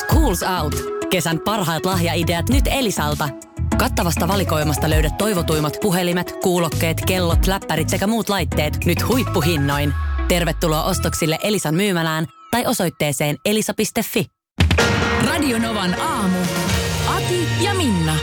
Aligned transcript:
Schools 0.00 0.42
Out. 0.42 0.74
Kesän 1.10 1.40
parhaat 1.40 1.86
lahjaideat 1.86 2.48
nyt 2.48 2.64
Elisalta. 2.66 3.28
Kattavasta 3.78 4.28
valikoimasta 4.28 4.90
löydät 4.90 5.18
toivotuimmat 5.18 5.76
puhelimet, 5.80 6.32
kuulokkeet, 6.42 7.00
kellot, 7.06 7.46
läppärit 7.46 7.88
sekä 7.88 8.06
muut 8.06 8.28
laitteet 8.28 8.84
nyt 8.84 9.08
huippuhinnoin. 9.08 9.92
Tervetuloa 10.28 10.84
ostoksille 10.84 11.38
Elisan 11.42 11.74
myymälään 11.74 12.26
tai 12.50 12.66
osoitteeseen 12.66 13.36
elisa.fi. 13.44 14.26
Radionovan 15.26 16.00
aamu. 16.00 16.38
Ati 17.08 17.48
ja 17.60 17.74
Minna. 17.74 18.16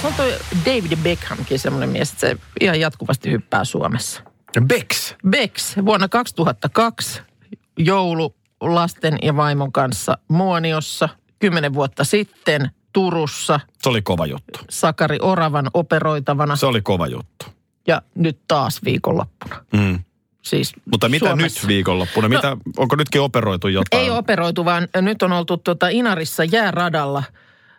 Se 0.00 0.06
on 0.06 0.14
toi 0.14 0.34
David 0.66 0.96
Beckhamkin 1.02 1.58
semmoinen 1.58 1.88
mies, 1.88 2.10
että 2.10 2.20
se 2.20 2.36
ihan 2.60 2.80
jatkuvasti 2.80 3.30
hyppää 3.30 3.64
Suomessa. 3.64 4.22
Bex. 4.60 5.14
Becks 5.28 5.76
vuonna 5.84 6.08
2002 6.08 7.22
joulu 7.78 8.37
lasten 8.60 9.18
ja 9.22 9.36
vaimon 9.36 9.72
kanssa 9.72 10.18
Muoniossa. 10.28 11.08
Kymmenen 11.38 11.74
vuotta 11.74 12.04
sitten 12.04 12.70
Turussa 12.92 13.60
Se 13.82 13.88
oli 13.88 14.02
kova 14.02 14.26
juttu. 14.26 14.58
Sakari 14.70 15.18
Oravan 15.22 15.70
operoitavana 15.74 16.56
Se 16.56 16.66
oli 16.66 16.80
kova 16.82 17.06
juttu. 17.06 17.46
ja 17.86 18.02
nyt 18.14 18.38
taas 18.48 18.84
viikonloppuna. 18.84 19.64
Mm. 19.72 19.98
Siis 20.42 20.72
Mutta 20.90 21.08
mitä 21.08 21.26
Suomessa. 21.26 21.60
nyt 21.60 21.68
viikonloppuna? 21.68 22.28
Mitä, 22.28 22.56
onko 22.76 22.96
nytkin 22.96 23.20
operoitu 23.20 23.68
jotain? 23.68 24.02
Ei 24.02 24.10
operoitu, 24.10 24.64
vaan 24.64 24.88
nyt 25.00 25.22
on 25.22 25.32
oltu 25.32 25.56
tuota 25.56 25.88
Inarissa 25.88 26.44
jääradalla 26.44 27.22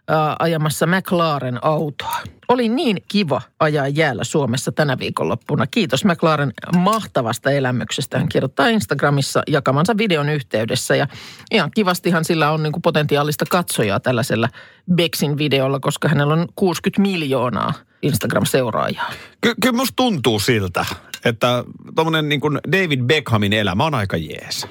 ää, 0.08 0.36
ajamassa 0.40 0.88
McLaren 0.88 1.60
autoa. 1.66 2.18
Oli 2.50 2.70
niin 2.70 2.98
kiva 3.08 3.42
ajaa 3.60 3.88
jäällä 3.88 4.24
Suomessa 4.24 4.72
tänä 4.72 5.00
viikonloppuna. 5.00 5.68
Kiitos 5.68 6.06
McLaren 6.06 6.54
mahtavasta 6.78 7.52
elämyksestä. 7.52 8.18
Hän 8.18 8.30
kirjoittaa 8.30 8.68
Instagramissa 8.68 9.44
jakamansa 9.48 9.98
videon 9.98 10.30
yhteydessä. 10.30 10.96
Ja 10.96 11.08
ihan 11.52 11.72
kivastihan 11.72 12.26
sillä 12.26 12.52
on 12.52 12.64
niin 12.64 12.74
kuin 12.74 12.82
potentiaalista 12.82 13.46
katsojaa 13.50 14.00
tällaisella 14.00 14.50
Bexin 14.96 15.38
videolla, 15.38 15.80
koska 15.80 16.08
hänellä 16.10 16.34
on 16.34 16.48
60 16.56 17.02
miljoonaa 17.02 17.74
Instagram-seuraajaa. 18.02 19.12
Ky- 19.42 19.56
kyllä 19.62 19.76
musta 19.76 19.96
tuntuu 19.96 20.40
siltä, 20.40 20.86
että 21.26 21.64
tuommoinen 21.96 22.30
niin 22.30 22.42
kuin 22.42 22.60
David 22.72 23.02
Beckhamin 23.02 23.54
elämä 23.54 23.86
on 23.86 23.96
aika 23.96 24.18
jees. 24.18 24.68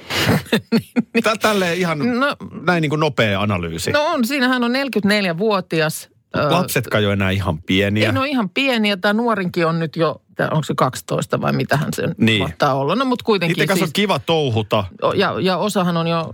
Tä- 1.25 1.37
Tälleen 1.41 1.79
ihan 1.79 1.99
No- 1.99 2.37
näin 2.63 2.83
niin 2.83 2.91
kuin 2.91 3.01
nopea 3.01 3.41
analyysi. 3.43 3.91
No 3.93 4.05
on, 4.07 4.25
siinä 4.25 4.49
hän 4.49 4.65
on 4.65 4.73
44-vuotias. 4.73 6.09
Ö, 6.37 6.51
Lapsetkaan 6.51 7.03
jo 7.05 7.11
enää 7.11 7.31
ihan 7.31 7.63
pieniä. 7.63 8.07
Ei, 8.07 8.13
no 8.13 8.25
ihan 8.25 8.49
pieniä. 8.51 8.97
Tämä 8.97 9.13
nuorinkin 9.15 9.67
on 9.67 9.79
nyt 9.79 9.97
jo, 9.97 10.23
onko 10.51 10.63
se 10.63 10.75
12 10.77 11.41
vai 11.41 11.53
mitähän 11.53 11.89
se 11.93 12.03
Niin. 12.07 12.15
niin. 12.19 12.43
mahtaa 12.43 12.75
olla. 12.75 12.95
No 12.95 13.05
mutta 13.05 13.25
kuitenkin 13.25 13.55
Niiden 13.55 13.69
kanssa 13.69 13.85
siis, 13.85 13.89
on 13.91 13.93
kiva 13.93 14.19
touhuta. 14.19 14.85
ja, 15.15 15.35
ja 15.41 15.57
osahan 15.57 15.97
on 15.97 16.07
jo, 16.07 16.31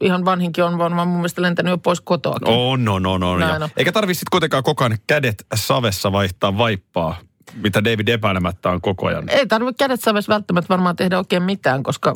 ihan 0.00 0.24
vanhinkin 0.24 0.64
on 0.64 0.78
varmaan 0.78 1.08
mun 1.08 1.16
mielestä 1.16 1.42
lentänyt 1.42 1.70
jo 1.70 1.78
pois 1.78 2.00
kotoakin. 2.00 2.48
On, 2.48 2.88
on, 2.88 3.06
on, 3.06 3.22
on. 3.22 3.40
Näin 3.40 3.58
Ja 3.60 3.64
on. 3.64 3.70
Eikä 3.76 3.92
tarvitse 3.92 4.18
sitten 4.18 4.30
kuitenkaan 4.30 4.62
koko 4.62 4.84
ajan 4.84 4.98
kädet 5.06 5.46
savessa 5.54 6.12
vaihtaa 6.12 6.58
vaippaa, 6.58 7.16
mitä 7.62 7.84
David 7.84 8.08
epäilemättä 8.08 8.70
on 8.70 8.80
koko 8.80 9.06
ajan. 9.06 9.28
Ei 9.28 9.46
tarvitse 9.46 9.78
kädet 9.78 10.00
savessa 10.00 10.32
välttämättä 10.32 10.68
varmaan 10.68 10.96
tehdä 10.96 11.18
oikein 11.18 11.42
mitään, 11.42 11.82
koska 11.82 12.14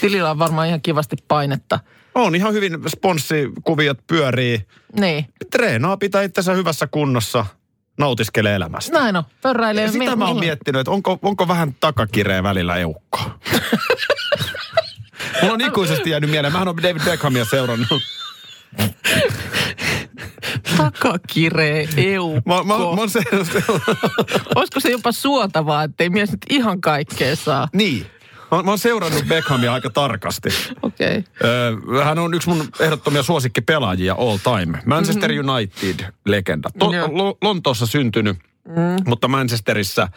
tilillä 0.00 0.30
on 0.30 0.38
varmaan 0.38 0.68
ihan 0.68 0.80
kivasti 0.80 1.16
painetta. 1.28 1.80
On 2.14 2.34
ihan 2.34 2.52
hyvin 2.52 2.72
sponssikuviot 2.88 3.98
pyörii. 4.06 4.66
Niin, 5.00 5.26
Treenaa 5.50 5.96
pitää 5.96 6.22
itsensä 6.22 6.52
hyvässä 6.52 6.86
kunnossa, 6.86 7.46
nautiskelee 7.98 8.54
elämästä. 8.54 8.98
näin 8.98 9.16
on. 9.16 9.24
Pörräilee. 9.42 9.84
Ja 9.84 9.92
sitä 9.92 10.10
mi- 10.10 10.16
mä 10.16 10.26
oon 10.26 10.36
mi- 10.36 10.40
miettinyt, 10.40 10.80
että 10.80 10.90
onko, 10.90 11.18
onko 11.22 11.48
vähän 11.48 11.74
takakireä 11.80 12.42
välillä 12.42 12.76
eukkoa. 12.76 13.24
Mulla 15.42 15.54
on 15.54 15.60
ikuisesti 15.60 16.10
jäänyt 16.10 16.30
mieleen. 16.30 16.52
Mähän 16.52 16.68
on 16.68 16.76
David 16.76 17.02
Beckhamia 17.04 17.44
seurannut. 17.44 18.02
Takakiree, 20.76 21.88
eukko. 21.96 22.40
Mä, 22.46 22.54
mä, 22.62 22.78
mä 22.78 22.84
oon 22.84 23.10
se, 23.10 23.20
Olisiko 24.54 24.80
se 24.80 24.90
jopa 24.90 25.12
suotavaa, 25.12 25.82
ettei 25.84 26.10
mies 26.10 26.30
nyt 26.30 26.40
ihan 26.50 26.80
kaikkea 26.80 27.36
saa? 27.36 27.68
niin. 27.72 28.06
Mä, 28.56 28.62
mä 28.62 28.70
oon 28.70 28.78
seurannut 28.78 29.24
Beckhamia 29.28 29.72
aika 29.72 29.90
tarkasti. 29.90 30.48
Okei. 30.82 31.18
Okay. 31.18 32.04
Hän 32.04 32.18
on 32.18 32.34
yksi 32.34 32.48
mun 32.48 32.68
ehdottomia 32.80 33.22
suosikkipelaajia 33.22 34.14
all 34.14 34.36
time. 34.36 34.78
Manchester 34.86 35.30
United-legenda. 35.30 36.70
To, 36.78 36.92
Joo. 36.92 37.08
Lo, 37.12 37.38
Lontoossa 37.42 37.86
syntynyt, 37.86 38.38
mm. 38.68 38.74
mutta 39.06 39.28
Manchesterissa 39.28 40.08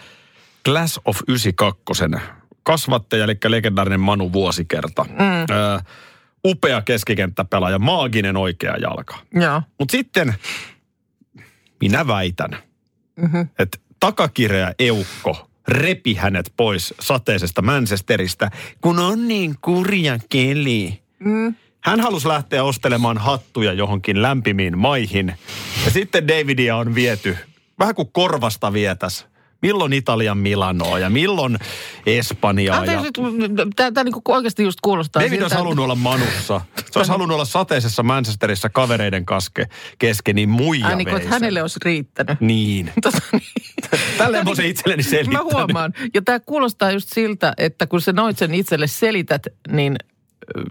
Class 0.65 0.99
of 1.05 1.17
92 1.27 1.83
kasvattaja, 2.63 3.23
eli 3.23 3.37
legendaarinen 3.47 3.99
Manu 3.99 4.33
Vuosikerta. 4.33 5.03
Mm. 5.03 5.55
Öö, 5.55 5.79
upea 6.45 6.81
keskikenttäpelaaja, 6.81 7.79
maaginen 7.79 8.37
oikea 8.37 8.77
jalka. 8.77 9.17
Joo. 9.33 9.61
Mutta 9.79 9.91
sitten 9.91 10.35
minä 11.81 12.07
väitän, 12.07 12.57
mm-hmm. 13.15 13.47
että 13.59 13.77
takakireä 13.99 14.73
eukko 14.79 15.46
repi 15.67 16.13
hänet 16.13 16.53
pois 16.57 16.93
sateisesta 16.99 17.61
Manchesterista, 17.61 18.49
kun 18.81 18.99
on 18.99 19.27
niin 19.27 19.55
kurja 19.61 20.19
keli. 20.29 20.99
Mm. 21.19 21.55
Hän 21.83 21.99
halusi 21.99 22.27
lähteä 22.27 22.63
ostelemaan 22.63 23.17
hattuja 23.17 23.73
johonkin 23.73 24.21
lämpimiin 24.21 24.77
maihin. 24.77 25.33
Ja 25.85 25.91
sitten 25.91 26.27
Davidia 26.27 26.75
on 26.75 26.95
viety, 26.95 27.37
vähän 27.79 27.95
kuin 27.95 28.09
korvasta 28.11 28.73
vietäs. 28.73 29.27
Milloin 29.61 29.93
Italian 29.93 30.37
Milanoa 30.37 30.99
ja 30.99 31.09
milloin 31.09 31.57
Espanjaa. 32.05 32.85
Ja... 32.85 33.01
Tämä 33.75 34.03
niinku 34.03 34.21
oikeasti 34.27 34.63
just 34.63 34.81
kuulostaa 34.81 35.21
David 35.21 35.31
siltä, 35.31 35.45
olisi 35.45 35.55
halunnut 35.55 35.83
olla 35.83 35.95
Manussa. 35.95 36.61
Se 36.91 36.99
olisi 36.99 37.11
halunnut 37.11 37.35
olla 37.35 37.45
sateisessa 37.45 38.03
Manchesterissa 38.03 38.69
kavereiden 38.69 39.25
kaske, 39.25 39.65
kesken, 39.99 40.35
niin 40.35 40.49
muija 40.49 40.95
niin 40.95 41.07
että 41.07 41.21
sen. 41.21 41.29
hänelle 41.29 41.61
olisi 41.61 41.79
riittänyt. 41.85 42.41
Niin. 42.41 42.91
Tota 43.03 43.17
niin. 43.31 43.41
Tälleen 44.17 44.43
mä 44.43 44.49
oon 44.49 44.55
se 44.55 44.67
itselleni 44.67 45.03
Mä 45.31 45.43
huomaan. 45.43 45.93
Ja 46.13 46.21
tämä 46.21 46.39
kuulostaa 46.39 46.91
just 46.91 47.09
siltä, 47.13 47.53
että 47.57 47.87
kun 47.87 48.01
sä 48.01 48.13
noit 48.13 48.37
sen 48.37 48.53
itselle 48.53 48.87
selität, 48.87 49.47
niin 49.71 49.95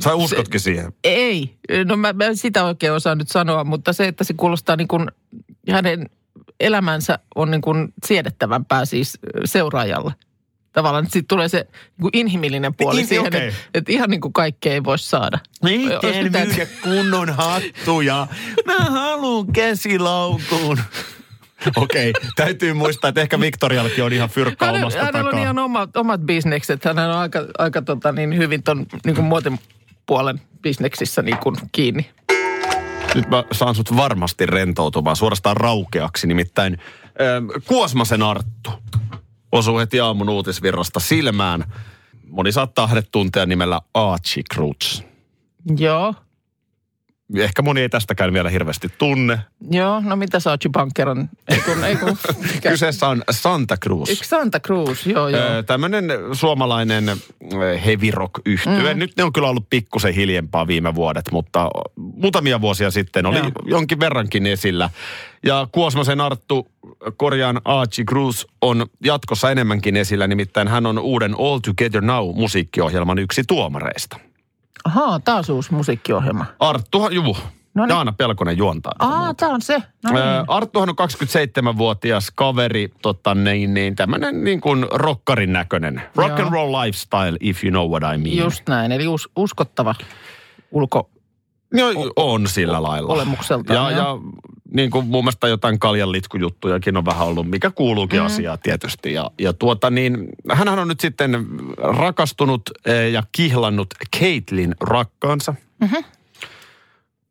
Sä 0.04 0.14
uskotkin 0.14 0.60
siihen. 0.60 0.92
ei. 1.04 1.56
No 1.84 1.96
mä, 1.96 2.12
mä 2.12 2.24
sitä 2.34 2.64
oikein 2.64 2.92
osaa 2.92 3.14
nyt 3.14 3.28
sanoa, 3.28 3.64
mutta 3.64 3.92
se, 3.92 4.08
että 4.08 4.24
se 4.24 4.34
kuulostaa 4.34 4.76
niin 4.76 4.88
kuin 4.88 5.10
hänen 5.70 6.10
elämänsä 6.60 7.18
on 7.34 7.50
niin 7.50 7.60
kuin 7.60 7.88
siedettävämpää 8.06 8.84
siis 8.84 9.18
seuraajalle. 9.44 10.14
Tavallaan, 10.72 11.06
siitä 11.10 11.26
tulee 11.28 11.48
se 11.48 11.58
niin 11.58 12.00
kuin 12.00 12.10
inhimillinen 12.12 12.74
puoli 12.74 12.96
Niin, 12.96 13.06
siihen, 13.06 13.26
okei. 13.26 13.48
että, 13.48 13.60
että 13.74 13.92
ihan 13.92 14.10
niin 14.10 14.20
kuin 14.20 14.32
kaikkea 14.32 14.72
ei 14.72 14.84
voi 14.84 14.98
saada. 14.98 15.38
Miten 15.62 16.24
mitään- 16.24 16.48
myydä 16.48 16.66
kunnon 16.82 17.30
hattuja? 17.30 18.26
Mä 18.66 18.78
haluun 18.78 19.52
käsilaukun. 19.52 20.80
Okei, 21.76 22.12
täytyy 22.36 22.72
muistaa, 22.72 23.08
että 23.08 23.20
ehkä 23.20 23.40
Victoriallakin 23.40 24.04
on 24.04 24.12
ihan 24.12 24.28
fyrkka 24.28 24.66
Hänellä, 24.66 24.84
omasta 24.86 25.04
hänellä 25.04 25.30
on 25.30 25.38
ihan 25.38 25.58
omat, 25.58 25.96
omat 25.96 26.20
bisnekset. 26.20 26.84
Hän 26.84 26.98
on 26.98 27.10
aika, 27.10 27.38
aika 27.58 27.82
tota, 27.82 28.12
niin 28.12 28.36
hyvin 28.36 28.62
ton 28.62 28.86
niin 29.04 29.14
kuin 29.16 29.24
muotin 29.24 29.58
puolen 30.06 30.40
bisneksissä 30.62 31.22
niin 31.22 31.38
kuin 31.38 31.56
kiinni. 31.72 32.10
Nyt 33.16 33.28
mä 33.28 33.44
saan 33.52 33.74
sut 33.74 33.96
varmasti 33.96 34.46
rentoutumaan, 34.46 35.16
suorastaan 35.16 35.56
raukeaksi. 35.56 36.26
Nimittäin 36.26 36.72
äh, 36.72 37.62
Kuosmasen 37.66 38.22
Arttu 38.22 38.70
osuu 39.52 39.78
heti 39.78 40.00
aamun 40.00 40.28
uutisvirrasta 40.28 41.00
silmään. 41.00 41.64
Moni 42.28 42.52
saattaa 42.52 42.86
hänet 42.86 43.08
tuntea 43.12 43.46
nimellä 43.46 43.80
Archie 43.94 44.42
Cruz. 44.54 45.02
Joo, 45.78 46.14
Ehkä 47.36 47.62
moni 47.62 47.80
ei 47.80 47.88
tästäkään 47.88 48.32
vielä 48.32 48.50
hirveästi 48.50 48.88
tunne. 48.98 49.38
joo. 49.70 50.00
No 50.04 50.16
mitä 50.16 50.40
Saatchi 50.40 50.68
Bunker 50.68 51.08
on? 51.08 51.28
Ei 51.48 51.60
kun, 51.60 51.84
ei 51.84 51.96
kun, 51.96 52.16
mikä- 52.54 52.70
Kyseessä 52.70 53.08
on 53.08 53.22
Santa 53.30 53.76
Cruz. 53.76 54.10
Yksi 54.10 54.28
Santa 54.28 54.60
Cruz, 54.60 55.06
joo 55.06 55.28
joo. 55.28 55.40
Öö, 55.40 55.62
Tämmöinen 55.62 56.04
suomalainen 56.32 57.04
heavy 57.84 58.10
rock 58.10 58.32
yhtye. 58.46 58.94
Mm. 58.94 58.98
Nyt 58.98 59.12
ne 59.16 59.24
on 59.24 59.32
kyllä 59.32 59.48
ollut 59.48 59.70
pikkusen 59.70 60.14
hiljempaa 60.14 60.66
viime 60.66 60.94
vuodet, 60.94 61.24
mutta 61.32 61.70
muutamia 61.96 62.60
vuosia 62.60 62.90
sitten 62.90 63.26
oli 63.26 63.38
Joo. 63.38 63.50
jonkin 63.64 64.00
verrankin 64.00 64.46
esillä. 64.46 64.90
Ja 65.46 65.68
Kuosmasen 65.72 66.20
Arttu, 66.20 66.66
korjaan 67.16 67.60
Archie 67.64 68.04
Cruz, 68.04 68.44
on 68.60 68.86
jatkossa 69.04 69.50
enemmänkin 69.50 69.96
esillä, 69.96 70.26
nimittäin 70.26 70.68
hän 70.68 70.86
on 70.86 70.98
uuden 70.98 71.34
All 71.38 71.58
Together 71.58 72.00
Now-musiikkiohjelman 72.02 73.18
yksi 73.18 73.42
tuomareista. 73.48 74.16
Ahaa, 74.86 75.20
taas 75.20 75.48
uusi 75.48 75.74
musiikkiohjelma. 75.74 76.46
Arttuhan, 76.58 77.12
juu, 77.12 77.36
Noniin. 77.74 77.94
Jaana 77.94 78.12
Pelkonen 78.12 78.58
juontaa. 78.58 78.92
Aa, 78.98 79.34
tää 79.34 79.48
on 79.48 79.62
se. 79.62 79.82
No 80.04 80.12
niin. 80.12 80.22
Arttuhan 80.48 80.88
on 80.88 80.94
27-vuotias 80.94 82.32
kaveri, 82.34 82.92
tota, 83.02 83.34
niin, 83.34 83.74
niin, 83.74 83.96
tämmöinen 83.96 84.44
niin 84.44 84.60
kuin 84.60 84.86
rockarin 84.90 85.52
näköinen. 85.52 86.02
Rock 86.16 86.38
Joo. 86.38 86.46
and 86.46 86.52
roll 86.52 86.72
lifestyle, 86.72 87.36
if 87.40 87.64
you 87.64 87.70
know 87.70 87.90
what 87.90 88.14
I 88.14 88.18
mean. 88.18 88.36
Just 88.36 88.62
näin, 88.68 88.92
eli 88.92 89.06
us, 89.08 89.28
uskottava 89.36 89.94
ulko... 90.70 91.10
Joo, 91.72 92.12
on 92.16 92.48
sillä 92.48 92.82
lailla. 92.82 93.12
olemukseltaan, 93.12 93.76
Ja, 93.76 93.98
joo. 93.98 94.00
ja 94.00 94.20
niin 94.74 94.90
kuin 94.90 95.06
mun 95.06 95.24
mielestä 95.24 95.48
jotain 95.48 95.78
kaljanlitkujuttujakin 95.78 96.96
on 96.96 97.04
vähän 97.04 97.26
ollut, 97.26 97.50
mikä 97.50 97.70
kuuluukin 97.70 98.20
mm. 98.20 98.26
asiaa 98.26 98.56
tietysti. 98.58 99.12
Ja, 99.12 99.30
ja 99.38 99.52
tuota 99.52 99.90
niin, 99.90 100.28
hänhän 100.52 100.78
on 100.78 100.88
nyt 100.88 101.00
sitten 101.00 101.46
rakastunut 101.78 102.62
eh, 102.84 103.12
ja 103.12 103.22
kihlannut 103.32 103.94
Caitlin 104.18 104.74
rakkaansa. 104.80 105.54
Mm-hmm. 105.80 106.04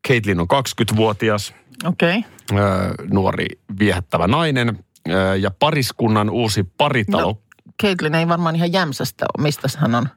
Caitlin 0.08 0.40
on 0.40 0.46
20-vuotias, 0.54 1.54
Okei. 1.84 2.18
Okay. 2.18 2.64
ö, 2.64 2.94
nuori 3.10 3.46
viehättävä 3.78 4.26
nainen 4.26 4.78
ö, 5.08 5.36
ja 5.36 5.50
pariskunnan 5.50 6.30
uusi 6.30 6.64
paritalo. 6.78 7.22
No, 7.26 7.38
Caitlin 7.82 8.14
ei 8.14 8.28
varmaan 8.28 8.56
ihan 8.56 8.72
jämsästä 8.72 9.26
ole. 9.38 9.42
Mistä 9.42 9.68
hän 9.78 9.94
on? 9.94 10.08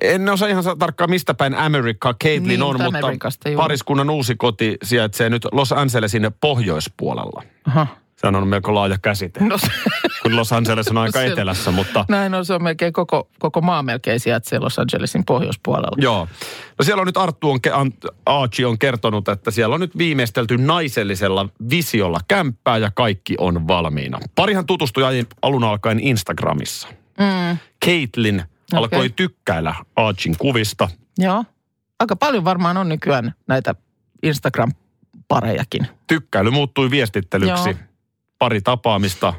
En 0.00 0.28
osaa 0.28 0.48
ihan 0.48 0.64
tarkkaan 0.78 1.10
mistä 1.10 1.34
päin 1.34 1.54
Amerikka 1.54 2.14
Caitlin 2.24 2.48
Niin, 2.48 2.62
on, 2.62 2.82
mutta 2.82 2.98
Amerikasta, 2.98 3.48
juu. 3.48 3.56
pariskunnan 3.62 4.10
uusi 4.10 4.34
koti 4.36 4.76
sijaitsee 4.82 5.30
nyt 5.30 5.46
Los 5.52 5.72
Angelesin 5.72 6.30
pohjoispuolella. 6.40 7.42
Aha. 7.66 7.86
Sehän 8.16 8.34
on 8.36 8.48
melko 8.48 8.74
laaja 8.74 8.96
käsite, 9.02 9.40
No, 9.44 9.58
se- 9.58 9.66
kun 10.22 10.36
Los 10.36 10.52
Angeles 10.52 10.88
on 10.88 10.98
aika 10.98 11.18
Se- 11.18 11.26
etelässä, 11.26 11.70
mutta 11.70 12.04
näin 12.08 12.34
on, 12.34 12.44
se 12.44 12.54
on 12.54 12.62
melkein 12.62 12.92
koko, 12.92 13.28
koko 13.38 13.60
maa 13.60 13.82
melkein 13.82 14.20
sijaitsee 14.20 14.58
Los 14.58 14.78
Angelesin 14.78 15.24
pohjoispuolella. 15.24 15.96
Joo. 16.00 16.28
No 16.78 16.84
siellä 16.84 17.00
on 17.00 17.06
nyt 17.06 17.16
Arttu 17.16 17.50
on, 17.50 17.60
Archie 18.26 18.66
on 18.66 18.78
kertonut, 18.78 19.28
että 19.28 19.50
siellä 19.50 19.74
on 19.74 19.80
nyt 19.80 19.98
viimeistelty 19.98 20.56
naisellisella 20.58 21.48
visiolla 21.70 22.20
kämppää 22.28 22.78
ja 22.78 22.90
kaikki 22.94 23.34
on 23.38 23.68
valmiina. 23.68 24.18
Parihan 24.34 24.66
tutustui 24.66 25.02
alun 25.42 25.64
alkaen 25.64 26.00
Instagramissa. 26.00 26.88
Mm, 27.18 27.58
Caitlin 27.84 28.42
alkoi 28.74 28.98
Okei. 28.98 29.10
tykkäillä 29.10 29.74
Archin 29.96 30.34
kuvista. 30.38 30.88
joo. 31.18 31.44
Aika 32.00 32.16
paljon 32.16 32.44
varmaan 32.44 32.76
on 32.76 32.88
nykyään 32.88 33.34
näitä 33.48 33.74
Instagram-parejakin. 34.26 35.86
Tykkäily 36.06 36.50
muuttui 36.50 36.90
viestittelyksi. 36.90 37.68
Joo. 37.68 37.78
Pari 38.38 38.60
tapaamista 38.60 39.34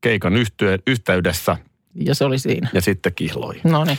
keikan 0.00 0.32
yhteydessä 0.86 1.56
Ja 1.94 2.14
se 2.14 2.24
oli 2.24 2.38
siinä. 2.38 2.68
ja 2.72 2.80
sitten 2.80 3.14
kihloi. 3.14 3.60
No 3.64 3.84
niin. 3.84 3.98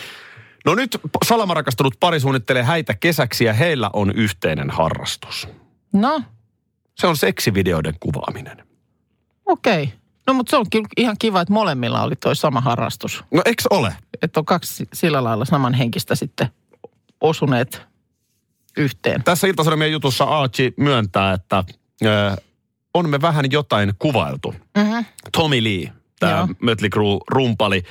No 0.65 0.75
nyt 0.75 0.97
salamarakastunut 1.25 1.93
pari 1.99 2.19
suunnittelee 2.19 2.63
häitä 2.63 2.93
kesäksi 2.93 3.43
ja 3.45 3.53
heillä 3.53 3.89
on 3.93 4.11
yhteinen 4.15 4.69
harrastus. 4.69 5.47
No, 5.93 6.21
Se 6.97 7.07
on 7.07 7.17
seksivideoiden 7.17 7.93
kuvaaminen. 7.99 8.57
okei. 9.45 9.83
Okay. 9.83 9.97
No 10.27 10.33
mutta 10.33 10.49
se 10.49 10.57
on 10.57 10.65
kyllä 10.71 10.87
ihan 10.97 11.15
kiva, 11.19 11.41
että 11.41 11.53
molemmilla 11.53 12.03
oli 12.03 12.15
toi 12.15 12.35
sama 12.35 12.61
harrastus. 12.61 13.23
No 13.31 13.41
eikö 13.45 13.63
ole? 13.69 13.95
Että 14.21 14.39
on 14.39 14.45
kaksi 14.45 14.87
sillä 14.93 15.23
lailla 15.23 15.45
samanhenkistä 15.45 16.15
sitten 16.15 16.47
osuneet 17.21 17.81
yhteen. 18.77 19.23
Tässä 19.23 19.47
Ilta-Sanomien 19.47 19.91
jutussa 19.91 20.23
Archie 20.23 20.73
myöntää, 20.77 21.33
että 21.33 21.63
ö, 22.05 22.35
on 22.93 23.09
me 23.09 23.21
vähän 23.21 23.45
jotain 23.51 23.93
kuvailtu. 23.99 24.55
Mm-hmm. 24.77 25.05
Tommy 25.31 25.63
Lee, 25.63 25.91
tämä. 26.19 26.47
Mötley 26.59 26.89
Crue 26.89 27.19
rumpali, 27.27 27.83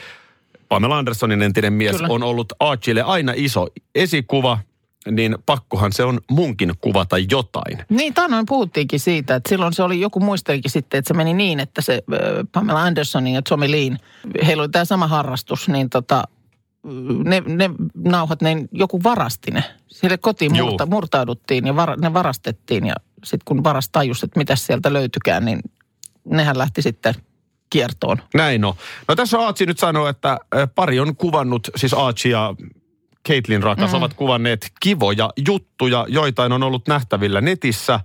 Pamela 0.69 0.99
Andersonin 0.99 1.43
entinen 1.43 1.73
mies, 1.73 1.97
Kyllä. 1.97 2.09
on 2.11 2.23
ollut 2.23 2.53
Archille 2.61 3.03
aina 3.03 3.33
iso 3.37 3.67
esikuva, 3.94 4.59
niin 5.11 5.37
pakkohan 5.47 5.93
se 5.93 6.05
on 6.05 6.20
munkin 6.31 6.73
kuvata 6.81 7.19
jotain. 7.19 7.79
Niin, 7.88 8.14
taannoin 8.14 8.47
puhuttiinkin 8.47 9.00
siitä, 9.00 9.35
että 9.35 9.49
silloin 9.49 9.73
se 9.73 9.82
oli, 9.82 10.00
joku 10.00 10.20
muistelikin 10.20 10.70
sitten, 10.70 10.99
että 10.99 11.08
se 11.08 11.14
meni 11.14 11.35
niin, 11.35 11.61
että 11.61 11.82
se 11.82 12.02
Pamela 12.52 12.82
Andersonin 12.82 13.35
ja 13.35 13.43
Tommy 13.43 13.70
Leen, 13.70 13.99
heillä 14.47 14.62
oli 14.62 14.69
tämä 14.69 14.85
sama 14.85 15.06
harrastus, 15.06 15.69
niin 15.69 15.91
tota, 15.91 16.25
ne, 17.25 17.43
ne 17.47 17.70
nauhat, 17.94 18.43
ne 18.43 18.56
joku 18.73 19.02
varasti 19.02 19.50
ne. 19.50 19.64
Sille 19.88 20.19
kotiin 20.19 20.56
Juu. 20.56 20.69
murta, 20.69 20.87
murtauduttiin 20.87 21.67
ja 21.67 21.76
var, 21.76 22.00
ne 22.00 22.12
varastettiin 22.12 22.87
ja 22.87 22.94
sitten 23.25 23.44
kun 23.44 23.64
varas 23.64 23.88
tajusi, 23.88 24.26
että 24.26 24.38
mitä 24.38 24.56
sieltä 24.56 24.93
löytykään, 24.93 25.44
niin 25.44 25.61
nehän 26.25 26.58
lähti 26.58 26.82
sitten 26.82 27.14
kiertoon. 27.70 28.17
Näin 28.35 28.64
on. 28.64 28.75
No 29.08 29.17
tässä 29.17 29.38
Archie 29.47 29.67
nyt 29.67 29.79
sanoo, 29.79 30.08
että 30.08 30.38
pari 30.75 31.00
on 31.00 31.17
kuvannut, 31.17 31.69
siis 31.76 31.94
Archie 31.94 32.32
ja 32.32 32.55
Caitlin 33.29 33.63
rakas 33.63 33.91
mm. 33.91 33.97
ovat 33.97 34.15
kuvanneet 34.15 34.73
kivoja 34.81 35.31
juttuja, 35.47 36.07
joitain 36.09 36.53
on 36.53 36.63
ollut 36.63 36.89
nähtävillä 36.89 37.41
netissä. 37.41 38.01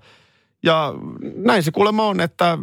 Ja 0.64 0.94
näin 1.36 1.64
se 1.64 1.72
kuulemma 1.72 2.04
on, 2.04 2.22
että 2.22 2.58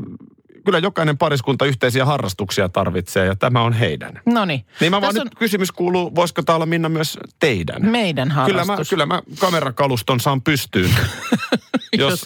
kyllä 0.65 0.79
jokainen 0.79 1.19
pariskunta 1.19 1.67
yhteisiä 1.67 2.05
harrastuksia 2.05 2.69
tarvitsee 2.69 3.27
ja 3.27 3.37
tämä 3.37 3.63
on 3.63 3.73
heidän. 3.73 4.21
No 4.27 4.45
niin. 4.45 4.65
Niin 4.81 4.91
mä 4.91 5.01
vaan 5.01 5.15
Tässä 5.15 5.25
nyt 5.25 5.35
kysymys 5.35 5.73
kuuluu, 5.73 6.15
voisiko 6.15 6.43
tämä 6.43 6.57
olla 6.57 6.67
Minna 6.67 6.89
myös 6.89 7.19
teidän? 7.41 7.87
meidän 7.87 8.29
Kyllä 8.47 8.61
mä, 8.65 8.67
harrastus. 8.67 8.89
kyllä 8.91 9.07
mä 9.07 9.23
kamerakaluston 9.39 10.21
saan 10.21 10.43
pystyyn. 10.43 10.91
jos, 11.99 12.25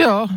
Joo, 0.00 0.28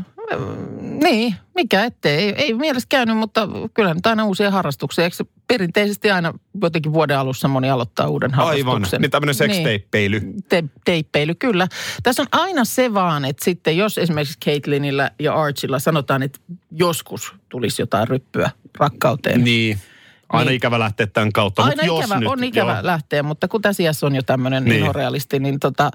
niin, 1.03 1.35
mikä 1.55 1.85
ettei. 1.85 2.17
Ei, 2.17 2.33
ei 2.38 2.53
mielessä 2.53 2.88
käynyt, 2.89 3.17
mutta 3.17 3.47
kyllä 3.73 3.94
nyt 3.94 4.05
aina 4.05 4.25
uusia 4.25 4.51
harrastuksia. 4.51 5.03
Eikö 5.03 5.15
se 5.15 5.25
perinteisesti 5.47 6.11
aina 6.11 6.33
jotenkin 6.61 6.94
vuoden 6.94 7.17
alussa 7.19 7.47
moni 7.47 7.69
aloittaa 7.69 8.07
uuden 8.07 8.35
aivan, 8.39 8.65
harrastuksen? 8.73 9.01
niin 9.01 9.11
tämmöinen 9.11 9.35
seksteippeily. 9.35 10.21
Te, 10.50 10.63
teippeily, 10.85 11.35
kyllä. 11.35 11.67
Tässä 12.03 12.21
on 12.21 12.27
aina 12.31 12.65
se 12.65 12.94
vaan, 12.94 13.25
että 13.25 13.45
sitten 13.45 13.77
jos 13.77 13.97
esimerkiksi 13.97 14.39
Caitlinillä 14.45 15.11
ja 15.19 15.33
Archilla 15.35 15.79
sanotaan, 15.79 16.23
että 16.23 16.39
joskus 16.71 17.33
tulisi 17.49 17.81
jotain 17.81 18.07
ryppyä 18.07 18.49
rakkauteen. 18.79 19.44
Niin. 19.44 19.77
Aina 20.29 20.49
Niin. 20.49 20.56
ikävä 20.56 20.79
lähteä 20.79 21.07
tämän 21.07 21.31
kautta, 21.31 21.61
Aina 21.61 21.71
mutta 21.71 21.85
jos 21.85 22.06
ikävä, 22.06 22.19
nyt, 22.19 22.29
on 22.29 22.44
ikävä 22.44 22.73
joo. 22.73 22.85
lähteä, 22.85 23.23
mutta 23.23 23.47
kun 23.47 23.61
tässä 23.61 23.83
iässä 23.83 24.06
on 24.06 24.15
jo 24.15 24.21
tämmöinen 24.21 24.63
Niin. 24.63 24.69
niin. 24.69 24.79
inhorealisti, 24.79 25.39
niin 25.39 25.59
tota, 25.59 25.91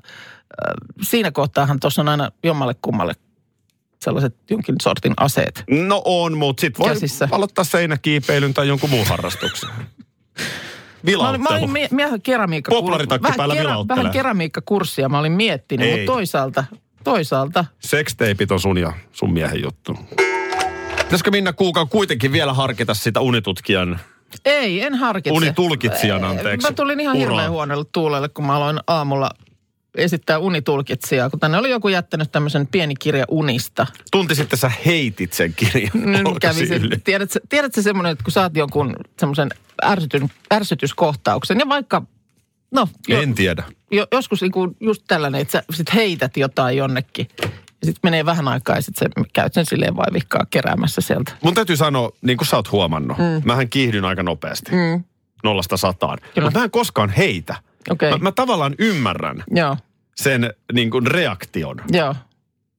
siinä 1.02 1.31
kohtaahan 1.31 1.81
tuossa 1.81 2.02
on 2.02 2.08
aina 2.08 2.31
jommalle 2.44 2.75
kummalle 2.82 3.14
sellaiset 4.00 4.35
jonkin 4.50 4.75
sortin 4.83 5.15
aseet. 5.17 5.65
No 5.71 6.03
on, 6.05 6.37
mutta 6.39 6.61
sit 6.61 6.79
voi 6.79 6.89
Käsissä. 6.89 7.29
aloittaa 7.31 7.65
seinäkiipeilyn 7.65 8.55
tai 8.55 8.69
jonkun 8.69 8.91
muun 8.91 9.06
harrastuksen. 9.06 9.69
Mä 9.69 9.75
olin, 9.77 11.06
Vilauttelu. 11.06 11.43
mä 11.43 11.49
olin 11.49 11.71
mie- 11.71 12.09
keramiikka 12.23 12.71
Poplaritakki 12.71 13.33
päällä 13.37 13.55
vilauttelee. 13.55 13.99
vähän 14.03 14.12
keramiikkakurssia 14.12 15.09
mä 15.09 15.19
olin 15.19 15.33
miettinyt, 15.33 15.87
Ei. 15.87 15.93
mutta 15.97 16.12
toisaalta, 16.12 16.65
toisaalta, 17.05 17.65
Sexteipit 17.79 18.50
on 18.53 18.61
sun 18.61 18.79
ja 18.79 18.93
sun 19.12 19.33
miehen 19.33 19.62
juttu. 19.62 19.97
Pitäisikö 20.99 21.31
Minna 21.31 21.53
Kuukan 21.53 21.89
kuitenkin 21.89 22.33
vielä 22.33 22.53
harkita 22.53 22.95
sitä 22.95 23.21
unitutkijan? 23.21 24.00
ei, 24.45 24.81
en 24.83 24.95
harkitse. 24.95 25.37
Unitulkitsijan, 25.37 26.25
anteeksi. 26.25 26.69
Mä 26.69 26.73
tulin 26.75 27.00
ihan 27.00 27.17
Uraa. 27.17 27.29
hirveän 27.29 27.50
huonolle 27.50 27.85
tuulelle, 27.93 28.29
kun 28.29 28.47
mä 28.47 28.56
aloin 28.56 28.79
aamulla 28.87 29.31
esittää 29.94 30.38
unitulkitsijaa, 30.38 31.31
kun 31.31 31.40
tänne 31.40 31.58
oli 31.58 31.70
joku 31.70 31.88
jättänyt 31.88 32.32
tämmöisen 32.32 32.67
pieni 32.67 32.94
kirja 32.94 33.25
unista. 33.29 33.87
Tunti 34.12 34.35
sitten 34.35 34.58
sä 34.58 34.73
heitit 34.87 35.32
sen 35.32 35.55
kirjan. 35.55 35.90
Nyt 35.94 36.38
kävi 36.40 36.67
se, 36.67 36.81
tiedätkö, 37.05 37.40
tiedätkö 37.49 37.82
semmoinen, 37.82 38.12
että 38.12 38.25
kun 38.25 38.32
saat 38.32 38.56
jonkun 38.56 38.96
semmoisen 39.19 39.50
ärsytyn, 39.85 40.31
ärsytyskohtauksen 40.55 41.58
ja 41.58 41.69
vaikka, 41.69 42.02
no 42.70 42.88
jo, 43.08 43.23
En 43.23 43.35
tiedä. 43.35 43.62
jo, 43.90 44.06
joskus 44.12 44.43
niinku 44.43 44.76
just 44.81 45.02
tällainen, 45.08 45.40
että 45.40 45.52
sä 45.52 45.62
sit 45.70 45.94
heität 45.94 46.37
jotain 46.37 46.76
jonnekin 46.76 47.29
ja 47.81 47.87
sitten 47.87 48.00
menee 48.02 48.25
vähän 48.25 48.49
aikaa 48.49 48.76
ja 48.76 48.82
sitten 48.82 49.08
sä 49.19 49.25
käyt 49.32 49.54
sen 49.54 49.66
silleen 49.66 49.97
vaivikkaa 49.97 50.47
keräämässä 50.50 51.00
sieltä. 51.00 51.33
Mun 51.45 51.54
täytyy 51.54 51.76
sanoa, 51.76 52.11
niin 52.23 52.37
kuin 52.37 52.49
sä 52.49 52.57
oot 52.57 52.73
huomannut, 52.73 53.18
mm. 53.18 53.42
mähän 53.45 53.68
kiihdyn 53.68 54.04
aika 54.04 54.23
nopeasti. 54.23 54.71
Mm. 54.73 55.04
Nollasta 55.45 55.76
sataan. 55.76 56.18
Mutta 56.42 56.59
mä 56.59 56.64
en 56.64 56.71
koskaan 56.71 57.11
heitä. 57.11 57.57
Okei, 57.90 58.11
Mä, 58.11 58.14
okay. 58.14 58.23
mä 58.23 58.33
tavallaan 58.33 58.75
ymmärrän 58.78 59.45
joo, 59.50 59.76
sen 60.16 60.54
niin 60.73 60.90
kuin 60.90 61.07
reaktion. 61.07 61.80
joo. 61.92 62.14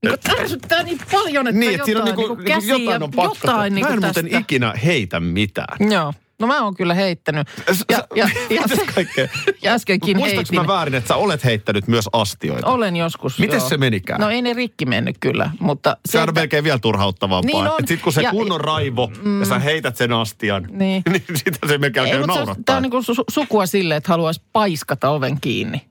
Niin 0.03 0.17
kun 0.25 0.39
ärsyttää 0.39 0.83
niin 0.83 0.99
paljon, 1.11 1.47
että 1.47 1.59
Niin, 1.59 1.73
että 1.73 1.85
siinä 1.85 2.01
on 2.01 2.07
jotain, 2.07 2.17
niinku, 2.27 2.35
niinku 2.35 2.49
niinku 2.49 2.67
käsiä, 2.67 2.85
jotain 2.85 3.03
on 3.03 3.11
pakko. 3.11 3.37
jotain 3.43 3.73
mä 3.73 3.75
niinku 3.75 3.93
en 3.93 3.99
muuten 4.01 4.25
tästä. 4.25 4.37
ikinä 4.39 4.73
heitä 4.85 5.19
mitään. 5.19 5.91
Joo, 5.91 6.13
no 6.39 6.47
mä 6.47 6.63
oon 6.63 6.75
kyllä 6.75 6.93
heittänyt. 6.93 7.47
Ja, 7.91 8.03
ja, 8.15 8.29
ja, 8.49 8.61
ja 9.63 9.71
äskenkin 9.73 10.17
Muistaaks 10.17 10.51
heitin. 10.51 10.67
mä 10.67 10.73
väärin, 10.73 10.95
että 10.95 11.07
sä 11.07 11.15
olet 11.15 11.43
heittänyt 11.43 11.87
myös 11.87 12.09
astioita? 12.13 12.67
Olen 12.67 12.95
joskus, 12.95 13.39
Miten 13.39 13.57
joo. 13.59 13.69
se 13.69 13.77
menikään? 13.77 14.21
No 14.21 14.29
ei 14.29 14.41
ne 14.41 14.53
rikki 14.53 14.85
mennyt 14.85 15.17
kyllä, 15.19 15.51
mutta... 15.59 15.97
Se 16.05 16.17
on 16.19 16.29
että- 16.29 16.41
melkein 16.41 16.63
vielä 16.63 16.79
turhauttavampaa. 16.79 17.45
Niin 17.61 17.67
on. 17.71 17.79
Että 17.79 17.87
sit 17.87 18.01
kun 18.01 18.13
se 18.13 18.21
Ja- 18.21 18.31
kunnon 18.31 18.61
raivo 18.61 19.11
ja 19.39 19.45
sä 19.45 19.59
heität 19.59 19.95
sen 19.97 20.13
astian, 20.13 20.67
Niin. 20.71 21.01
niin 21.11 21.23
sitä 21.35 21.67
se 21.67 21.77
melkein 21.77 22.05
Ei, 22.07 22.13
alkaa 22.13 22.35
se 22.35 22.39
naurattaa. 22.39 22.63
tämä 22.65 22.75
on 22.77 22.81
niin 22.83 22.91
kuin 22.91 23.03
su- 23.03 23.23
sukua 23.29 23.65
sille, 23.65 23.95
että 23.95 24.11
haluaisi 24.13 24.41
paiskata 24.53 25.09
oven 25.09 25.41
kiinni. 25.41 25.89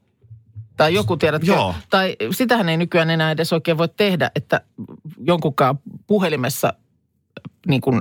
Tai 0.76 0.94
joku, 0.94 1.16
tiedätkö, 1.16 1.46
Joo. 1.52 1.74
tai 1.90 2.16
sitähän 2.30 2.68
ei 2.68 2.76
nykyään 2.76 3.10
enää 3.10 3.30
edes 3.30 3.52
oikein 3.52 3.78
voi 3.78 3.88
tehdä, 3.96 4.30
että 4.36 4.60
jonkunkaan 5.20 5.78
puhelimessa 6.06 6.72
niin 7.68 7.80
kuin 7.80 8.00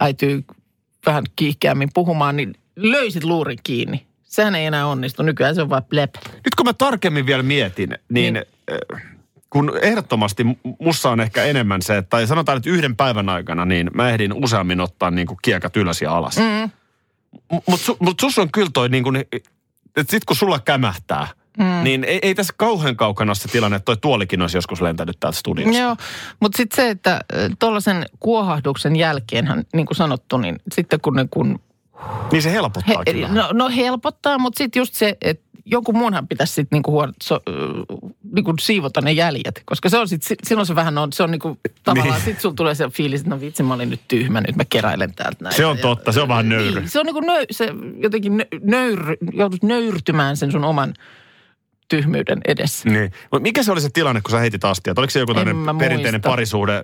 äityy 0.00 0.44
vähän 1.06 1.24
kiihkeämmin 1.36 1.88
puhumaan, 1.94 2.36
niin 2.36 2.54
löysit 2.76 3.24
luurin 3.24 3.58
kiinni. 3.64 4.06
Sehän 4.22 4.54
ei 4.54 4.66
enää 4.66 4.86
onnistu. 4.86 5.22
Nykyään 5.22 5.54
se 5.54 5.62
on 5.62 5.70
vain 5.70 5.84
plep. 5.84 6.14
Nyt 6.24 6.54
kun 6.56 6.66
mä 6.66 6.72
tarkemmin 6.72 7.26
vielä 7.26 7.42
mietin, 7.42 7.88
niin, 8.08 8.34
Niin. 8.34 8.44
äh, 8.94 9.02
kun 9.50 9.72
ehdottomasti 9.82 10.42
mu- 10.42 10.74
mussa 10.80 11.10
on 11.10 11.20
ehkä 11.20 11.44
enemmän 11.44 11.82
se, 11.82 11.96
että 11.96 12.10
tai 12.10 12.26
sanotaan, 12.26 12.56
että 12.56 12.70
yhden 12.70 12.96
päivän 12.96 13.28
aikana, 13.28 13.64
niin 13.64 13.90
mä 13.94 14.10
ehdin 14.10 14.32
useammin 14.32 14.80
ottaa 14.80 15.10
niin 15.10 15.26
kuin 15.26 15.38
kiekat 15.42 15.76
ylös 15.76 16.02
ja 16.02 16.16
alas. 16.16 16.36
Mm. 16.38 16.70
Mutta 17.52 17.76
su, 17.76 17.96
mut 18.00 18.20
sus 18.20 18.38
on 18.38 18.50
kyllä 18.52 18.70
toi 18.72 18.88
niin 18.88 19.04
kuin, 19.04 19.16
että 19.96 20.10
sit 20.10 20.24
kun 20.24 20.36
sulla 20.36 20.58
kämähtää, 20.60 21.28
mm. 21.58 21.84
niin 21.84 22.04
ei, 22.04 22.18
ei 22.22 22.34
tässä 22.34 22.54
kauhean 22.56 22.96
kaukana 22.96 23.28
ole 23.30 23.34
se 23.34 23.48
tilanne, 23.48 23.76
että 23.76 23.84
toi 23.84 23.96
tuolikin 23.96 24.42
olisi 24.42 24.56
joskus 24.56 24.80
lentänyt 24.80 25.16
täältä 25.20 25.38
studiosta. 25.38 25.78
Joo, 25.82 25.96
mutta 26.40 26.56
sitten 26.56 26.76
se, 26.76 26.90
että 26.90 27.20
tuollaisen 27.58 28.06
kuohahduksen 28.20 28.96
jälkeenhän, 28.96 29.64
niin 29.74 29.86
kuin 29.86 29.96
sanottu, 29.96 30.36
niin 30.38 30.56
sitten 30.74 31.00
kun, 31.00 31.14
ne, 31.16 31.28
kun 31.30 31.60
Niin 32.32 32.42
se 32.42 32.52
helpottaa 32.52 33.02
He, 33.06 33.12
kyllä. 33.12 33.28
no, 33.28 33.48
no 33.52 33.68
helpottaa, 33.68 34.38
mutta 34.38 34.58
sitten 34.58 34.80
just 34.80 34.94
se, 34.94 35.16
että 35.22 35.46
jonkun 35.68 35.96
muunhan 35.98 36.28
pitäisi 36.28 36.52
sitten 36.52 36.76
niinku 36.76 36.90
huon, 36.90 37.12
so, 37.22 37.40
niinku 38.32 38.54
siivota 38.60 39.00
ne 39.00 39.12
jäljet. 39.12 39.62
Koska 39.64 39.88
se 39.88 39.98
on 39.98 40.08
sit, 40.08 40.22
si- 40.22 40.36
silloin 40.44 40.66
se 40.66 40.74
vähän 40.74 40.98
on, 40.98 41.12
se 41.12 41.22
on 41.22 41.30
niinku 41.30 41.58
tavallaan, 41.84 42.14
Niin. 42.18 42.24
sit 42.24 42.40
sulla 42.40 42.54
tulee 42.54 42.74
se 42.74 42.88
fiilis, 42.88 43.20
että 43.20 43.30
no 43.34 43.40
vitsi 43.40 43.62
mä 43.62 43.74
olin 43.74 43.90
nyt 43.90 44.00
tyhmä, 44.08 44.40
nyt 44.40 44.56
mä 44.56 44.64
keräilen 44.64 45.14
täältä 45.14 45.36
näitä. 45.44 45.56
Se 45.56 45.66
on 45.66 45.76
Ja- 45.76 45.82
totta, 45.82 46.12
se 46.12 46.20
on 46.20 46.28
vähän 46.28 46.48
nöyry. 46.48 46.80
Niin, 46.80 46.88
se 46.88 47.00
on 47.00 47.06
niinku 47.06 47.20
nöy, 47.20 47.44
se 47.50 47.68
jotenkin 48.02 48.36
nö, 48.36 48.44
nöyr, 48.62 49.16
joudut 49.32 49.62
nöyrtymään 49.62 50.36
sen 50.36 50.52
sun 50.52 50.64
oman 50.64 50.94
tyhmyyden 51.88 52.40
edessä. 52.44 52.88
Niin. 52.88 53.12
Mikä 53.40 53.62
se 53.62 53.72
oli 53.72 53.80
se 53.80 53.90
tilanne, 53.90 54.20
kun 54.20 54.30
sä 54.30 54.38
heitit 54.38 54.64
astiat? 54.64 54.98
Oliko 54.98 55.10
se 55.10 55.20
joku 55.20 55.34
tämmöinen 55.34 55.78
perinteinen 55.78 56.20
parisuhde 56.20 56.82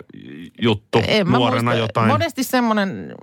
juttu 0.61 1.01
En 1.07 1.27
nuorena 1.27 1.61
muista. 1.71 1.79
jotain? 1.79 2.07
Monesti 2.07 2.43
semmoinen, 2.43 3.15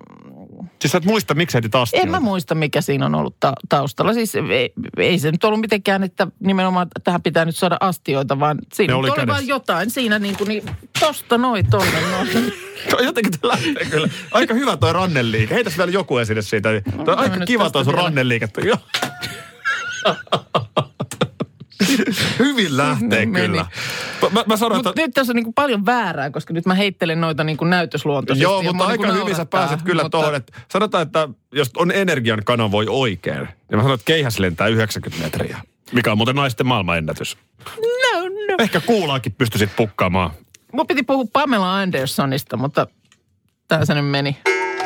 Siis 0.80 0.92
sä 0.92 0.98
et 0.98 1.04
muista, 1.04 1.34
miksi 1.34 1.54
heitit 1.54 1.74
astioita? 1.74 2.06
en 2.06 2.10
mä 2.10 2.20
muista 2.20 2.54
mikä 2.54 2.80
siinä 2.80 3.06
on 3.06 3.14
ollut 3.14 3.36
ta- 3.40 3.52
taustalla. 3.68 4.12
Siis 4.12 4.34
ei, 4.34 4.72
ei 4.96 5.18
se 5.18 5.30
nyt 5.30 5.44
ollut 5.44 5.60
mitenkään, 5.60 6.02
että 6.02 6.26
nimenomaan 6.40 6.88
tähän 7.04 7.22
pitää 7.22 7.44
nyt 7.44 7.56
saada 7.56 7.76
astioita, 7.80 8.40
vaan 8.40 8.58
siinä 8.74 8.96
oli, 8.96 9.10
oli 9.10 9.26
vaan 9.26 9.46
jotain. 9.46 9.90
Siinä 9.90 10.18
niin 10.18 10.36
kuin, 10.36 10.48
niin, 10.48 10.62
tosta 11.00 11.38
noin 11.38 11.70
tonne 11.70 12.00
noin. 12.10 12.52
Jotenkin 13.06 13.32
te 13.40 13.48
lähtee 13.48 13.84
kyllä. 13.90 14.08
Aika 14.30 14.54
hyvä 14.54 14.76
toi 14.76 14.92
ranneliike. 14.92 15.54
Heitäs 15.54 15.78
vielä 15.78 15.90
joku 15.90 16.18
esille 16.18 16.42
siitä. 16.42 16.68
Toi 17.04 17.16
mä 17.16 17.22
aika 17.22 17.46
kiva 17.46 17.70
toi 17.70 17.84
sun 17.84 17.94
ranneliike. 17.94 18.48
Hyvin 22.38 22.76
lähtee 22.76 23.26
Meni. 23.26 23.46
kyllä. 23.46 23.66
Mä, 24.32 24.44
mä 24.46 24.56
sanoin, 24.56 24.78
Mutta 24.78 24.90
että... 24.90 25.02
nyt 25.02 25.10
tässä 25.14 25.32
on 25.32 25.36
niin 25.36 25.44
kuin 25.44 25.54
paljon 25.54 25.86
väärää, 25.86 26.30
koska 26.30 26.54
nyt 26.54 26.66
mä 26.66 26.74
heittelen 26.74 27.20
noita 27.20 27.44
niin 27.44 27.56
kuin 27.56 27.70
näytösluontoisesti. 27.70 28.42
Joo, 28.42 28.62
mutta 28.62 28.76
mua 28.76 28.86
aika 28.86 29.06
niin 29.06 29.20
hyvin 29.22 29.36
sä 29.36 29.46
pääset 29.46 29.82
kyllä 29.82 30.02
mutta- 30.02 30.18
tuohon, 30.18 30.34
että 30.34 30.52
sanotaan, 30.72 31.02
että 31.02 31.28
jos 31.52 31.70
on 31.76 31.90
energian 31.90 32.42
kanavoi 32.44 32.86
oikein, 32.88 33.38
niin 33.40 33.76
mä 33.76 33.82
sanon, 33.82 33.94
että 33.94 34.04
keihäs 34.04 34.38
lentää 34.38 34.66
90 34.66 35.24
metriä. 35.24 35.58
Mikä 35.92 36.12
on 36.12 36.18
muuten 36.18 36.36
naisten 36.36 36.66
maailmanennätys. 36.66 37.36
No, 37.76 38.20
no. 38.22 38.56
Ehkä 38.58 38.80
kuulaakin 38.80 39.32
pystyisit 39.32 39.70
pukkaamaan. 39.76 40.30
Mun 40.72 40.86
piti 40.86 41.02
puhua 41.02 41.24
Pamela 41.32 41.76
Andersonista, 41.78 42.56
mutta 42.56 42.86
tää 43.68 43.84
se 43.84 43.94
nyt 43.94 44.06
meni. 44.10 44.36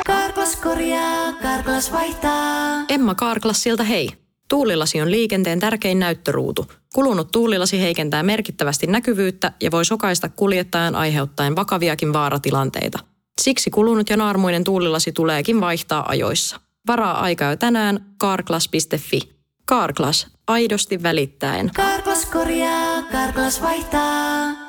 Karklas 0.05 0.55
korjaa, 0.55 1.33
Karklas 1.41 1.91
vaihtaa. 1.91 2.85
Emma 2.89 3.15
Karklassilta 3.15 3.83
hei. 3.83 4.09
Tuulilasi 4.49 5.01
on 5.01 5.11
liikenteen 5.11 5.59
tärkein 5.59 5.99
näyttöruutu. 5.99 6.65
Kulunut 6.93 7.31
tuulilasi 7.31 7.81
heikentää 7.81 8.23
merkittävästi 8.23 8.87
näkyvyyttä 8.87 9.51
ja 9.61 9.71
voi 9.71 9.85
sokaista 9.85 10.29
kuljettajan 10.29 10.95
aiheuttaen 10.95 11.55
vakaviakin 11.55 12.13
vaaratilanteita. 12.13 12.99
Siksi 13.41 13.69
kulunut 13.69 14.09
ja 14.09 14.17
naarmuinen 14.17 14.63
tuulilasi 14.63 15.11
tuleekin 15.11 15.61
vaihtaa 15.61 16.09
ajoissa. 16.09 16.59
Varaa 16.87 17.19
aikaa 17.21 17.49
jo 17.49 17.57
tänään 17.57 18.05
karklas.fi. 18.17 19.19
Karklas, 19.65 20.27
aidosti 20.47 21.03
välittäen. 21.03 21.71
Karklas 21.75 22.25
korjaa, 22.25 23.01
Karklas 23.11 23.61
vaihtaa. 23.61 24.65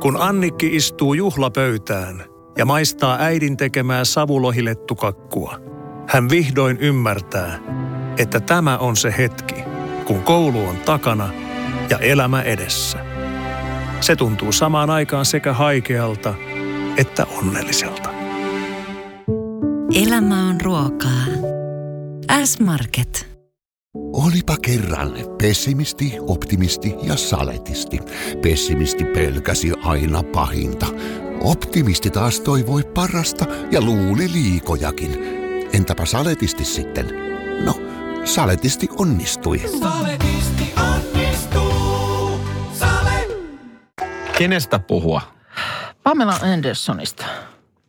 Kun 0.00 0.16
Annikki 0.20 0.76
istuu 0.76 1.14
juhlapöytään 1.14 2.24
ja 2.58 2.64
maistaa 2.64 3.16
äidin 3.20 3.56
tekemää 3.56 4.04
savulohilettukakkua, 4.04 5.58
hän 6.08 6.30
vihdoin 6.30 6.78
ymmärtää, 6.80 7.58
että 8.18 8.40
tämä 8.40 8.78
on 8.78 8.96
se 8.96 9.14
hetki, 9.18 9.54
kun 10.04 10.22
koulu 10.22 10.66
on 10.66 10.76
takana 10.76 11.28
ja 11.90 11.98
elämä 11.98 12.42
edessä. 12.42 12.98
Se 14.00 14.16
tuntuu 14.16 14.52
samaan 14.52 14.90
aikaan 14.90 15.24
sekä 15.24 15.52
haikealta 15.52 16.34
että 16.96 17.26
onnelliselta. 17.26 18.10
Elämä 19.94 20.48
on 20.48 20.60
ruokaa. 20.60 21.24
S-Market. 22.44 23.28
Olipa 23.94 24.56
kerran 24.62 25.12
pessimisti, 25.42 26.14
optimisti 26.20 26.94
ja 27.02 27.16
saletisti. 27.16 27.98
Pessimisti 28.42 29.04
pelkäsi 29.04 29.72
aina 29.82 30.22
pahinta. 30.22 30.86
Optimisti 31.40 32.10
taas 32.10 32.40
toivoi 32.40 32.82
parasta 32.94 33.46
ja 33.70 33.80
luuli 33.80 34.32
liikojakin. 34.32 35.18
Entäpä 35.72 36.06
saletisti 36.06 36.64
sitten? 36.64 37.06
No, 37.64 37.74
saletisti 38.28 38.88
onnistui. 38.98 39.60
Kenestä 44.38 44.78
puhua? 44.78 45.20
Pamela 46.02 46.34
Andersonista. 46.42 47.24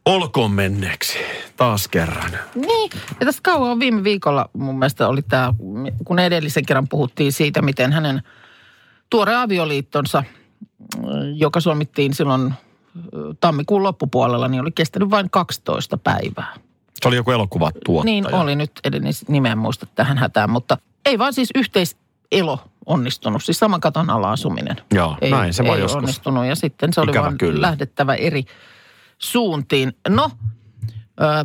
Olkoon 0.06 0.52
menneeksi. 0.52 1.18
Taas 1.58 1.88
kerran. 1.88 2.32
Niin, 2.56 2.92
ja 3.20 3.26
tästä 3.26 3.42
kauan 3.44 3.80
viime 3.80 4.04
viikolla 4.04 4.50
mun 4.54 4.80
mielestä 4.80 5.08
oli 5.08 5.22
tämä, 5.22 5.54
kun 6.06 6.20
edellisen 6.20 6.66
kerran 6.66 6.88
puhuttiin 6.88 7.32
siitä, 7.34 7.62
miten 7.62 7.94
hänen 7.94 8.24
tuore 9.10 9.36
avioliittonsa, 9.36 10.24
joka 11.36 11.60
solmittiin 11.60 12.14
silloin 12.14 12.54
tammikuun 13.40 13.84
loppupuolella, 13.84 14.48
niin 14.48 14.62
oli 14.62 14.72
kestänyt 14.72 15.10
vain 15.10 15.30
12 15.30 15.98
päivää. 15.98 16.54
Se 17.02 17.08
oli 17.08 17.16
joku 17.16 17.32
elokuvatuottaja. 17.32 18.06
Niin 18.06 18.36
oli 18.36 18.56
nyt, 18.56 18.72
en 18.84 18.94
nimeä 19.28 19.56
muista 19.56 19.86
tähän 19.96 20.18
hätään, 20.18 20.50
mutta 20.50 20.78
ei 21.06 21.20
vaan 21.20 21.34
siis 21.34 21.50
yhteiselo 21.56 22.60
onnistunut, 22.86 23.44
siis 23.44 23.60
saman 23.60 23.82
katon 23.82 24.10
alla 24.10 24.32
asuminen. 24.32 24.78
Joo, 24.94 25.18
ei, 25.22 25.32
näin 25.32 25.54
se 25.54 25.64
voi 25.64 25.76
ei 25.76 25.82
joskus. 25.82 25.98
onnistunut 25.98 26.46
ja 26.46 26.56
sitten 26.56 26.94
se 26.94 27.02
oli 27.02 27.12
Ikävä 27.12 27.24
vaan 27.24 27.38
kyllä. 27.38 27.62
lähdettävä 27.62 28.16
eri 28.16 28.44
suuntiin. 29.18 29.94
No, 30.10 30.32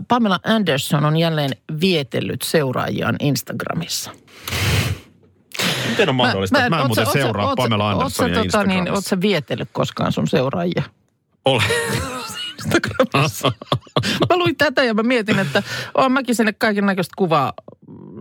Pamela 0.08 0.40
Anderson 0.44 1.04
on 1.04 1.16
jälleen 1.16 1.50
vietellyt 1.80 2.42
seuraajiaan 2.42 3.16
Instagramissa. 3.20 4.10
Miten 5.88 6.08
on 6.08 6.14
mahdollista, 6.14 6.58
että 6.58 6.70
mä 6.70 6.76
en 6.76 6.82
oot 6.82 6.88
muuten 6.88 7.06
seuraa 7.06 7.56
Pamela 7.56 7.90
Andersonia 7.90 8.34
tota, 8.34 8.38
niin, 8.38 8.44
Instagramissa? 8.44 8.92
Oot 8.92 9.04
sä 9.04 9.20
vietellyt 9.20 9.68
koskaan 9.72 10.12
sun 10.12 10.28
seuraajia? 10.28 10.82
Ole. 11.44 11.62
Instagramissa. 12.64 13.52
mä 14.30 14.36
luin 14.36 14.56
tätä 14.56 14.84
ja 14.84 14.94
mä 14.94 15.02
mietin, 15.02 15.38
että 15.38 15.62
oon 15.94 16.12
mäkin 16.12 16.34
sinne 16.34 16.52
kaiken 16.52 16.86
näköistä 16.86 17.12
kuvaa 17.16 17.52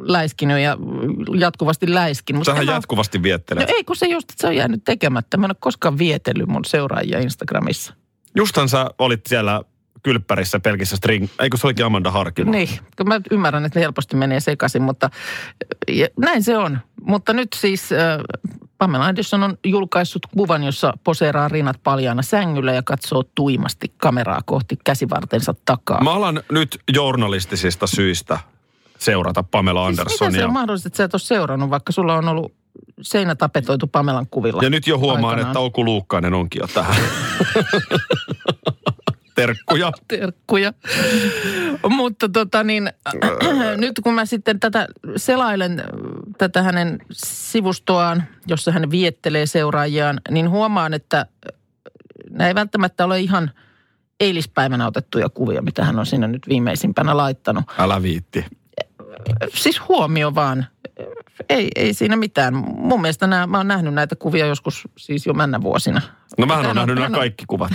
läiskinyt 0.01 0.59
ja 0.59 0.77
jatkuvasti 1.39 1.93
läiskin. 1.93 2.35
Mutta 2.35 2.51
Sähän 2.51 2.67
jatkuvasti 2.67 3.23
viettelet. 3.23 3.67
No 3.67 3.75
ei, 3.75 3.83
kun 3.83 3.95
se 3.95 4.05
just, 4.05 4.31
että 4.31 4.41
se 4.41 4.47
on 4.47 4.55
jäänyt 4.55 4.83
tekemättä. 4.83 5.37
Mä 5.37 5.45
en 5.45 5.51
ole 5.51 5.57
koskaan 5.59 5.97
vietellyt 5.97 6.47
mun 6.47 6.65
seuraajia 6.65 7.19
Instagramissa. 7.19 7.93
Justhan 8.35 8.69
sä 8.69 8.89
olit 8.99 9.21
siellä 9.27 9.61
kylppärissä 10.03 10.59
pelkissä 10.59 10.97
string... 10.97 11.27
Eikö 11.39 11.57
se 11.57 11.67
olikin 11.67 11.85
Amanda 11.85 12.11
Harkimo? 12.11 12.51
Niin, 12.51 12.69
kun 12.97 13.07
mä 13.07 13.21
ymmärrän, 13.31 13.65
että 13.65 13.79
ne 13.79 13.83
helposti 13.83 14.15
menee 14.15 14.39
sekaisin, 14.39 14.81
mutta 14.81 15.09
ja, 15.87 16.07
näin 16.19 16.43
se 16.43 16.57
on. 16.57 16.79
Mutta 17.01 17.33
nyt 17.33 17.47
siis 17.55 17.91
äh, 17.91 17.99
Pamela 18.83 19.05
Anderson 19.05 19.43
on 19.43 19.57
julkaissut 19.65 20.25
kuvan, 20.37 20.63
jossa 20.63 20.93
poseeraa 21.03 21.47
rinnat 21.47 21.79
paljaana 21.83 22.21
sängyllä 22.21 22.73
ja 22.73 22.83
katsoo 22.83 23.23
tuimasti 23.35 23.93
kameraa 23.97 24.41
kohti 24.45 24.79
käsivartensa 24.83 25.55
takaa. 25.65 26.03
Mä 26.03 26.13
alan 26.13 26.43
nyt 26.51 26.79
journalistisista 26.93 27.87
syistä 27.87 28.39
seurata 28.99 29.43
Pamela 29.43 29.87
Siis 29.87 29.99
miten 29.99 30.17
se 30.17 30.25
Andersonia. 30.25 30.47
on 30.47 30.53
mahdollista, 30.53 30.87
että 30.87 30.97
sä 30.97 31.03
et 31.03 31.13
ole 31.13 31.19
seurannut, 31.19 31.69
vaikka 31.69 31.91
sulla 31.91 32.15
on 32.15 32.27
ollut 32.27 32.53
seinä 33.01 33.35
tapetoitu 33.35 33.87
Pamelan 33.87 34.27
kuvilla? 34.31 34.63
Ja 34.63 34.69
nyt 34.69 34.87
jo 34.87 34.97
huomaan, 34.97 35.25
aikanaan? 35.25 35.47
että 35.47 35.59
Oku 35.59 35.85
Luukkainen 35.85 36.33
onkin 36.33 36.59
jo 36.59 36.67
tähän. 36.67 36.95
Terkkuja. 39.35 39.91
terkkuja. 40.07 40.73
Mutta 41.89 42.29
tota 42.29 42.63
niin, 42.63 42.91
nyt 43.77 43.99
kun 44.03 44.13
mä 44.13 44.25
sitten 44.25 44.59
tätä 44.59 44.87
selailen, 45.17 45.83
tätä 46.43 46.63
hänen 46.63 46.99
sivustoaan, 47.11 48.23
jossa 48.47 48.71
hän 48.71 48.91
viettelee 48.91 49.45
seuraajiaan, 49.45 50.21
niin 50.31 50.49
huomaan, 50.49 50.93
että 50.93 51.19
äh, 51.19 51.59
nämä 52.29 52.47
ei 52.47 52.55
välttämättä 52.55 53.05
ole 53.05 53.19
ihan 53.19 53.51
eilispäivänä 54.19 54.87
otettuja 54.87 55.29
kuvia, 55.29 55.61
mitä 55.61 55.85
hän 55.85 55.99
on 55.99 56.05
siinä 56.05 56.27
nyt 56.27 56.47
viimeisimpänä 56.49 57.17
laittanut. 57.17 57.63
Älä 57.77 58.01
viitti. 58.01 58.45
Siis 59.53 59.81
huomio 59.87 60.35
vaan. 60.35 60.65
Ei, 61.49 61.69
ei 61.75 61.93
siinä 61.93 62.15
mitään. 62.15 62.55
Mun 62.77 63.01
mielestä 63.01 63.27
nämä, 63.27 63.47
mä 63.47 63.57
oon 63.57 63.67
nähnyt 63.67 63.93
näitä 63.93 64.15
kuvia 64.15 64.45
joskus 64.45 64.87
siis 64.97 65.25
jo 65.25 65.33
männä 65.33 65.61
vuosina. 65.61 66.01
No 66.37 66.45
mähän 66.45 66.65
Hän 66.65 66.69
on 66.69 66.75
nähnyt 66.75 66.95
nämä 66.95 67.17
kaikki 67.17 67.45
kuvat. 67.47 67.71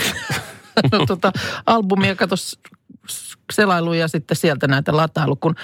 no, 0.92 1.06
tota, 1.06 1.32
albumia 1.66 2.16
kato 2.16 2.36
s- 2.36 2.58
s- 3.10 3.38
selailu 3.52 3.92
ja 3.92 4.08
sitten 4.08 4.36
sieltä 4.36 4.68
näitä 4.68 4.96
latailu, 4.96 5.36
kun 5.36 5.54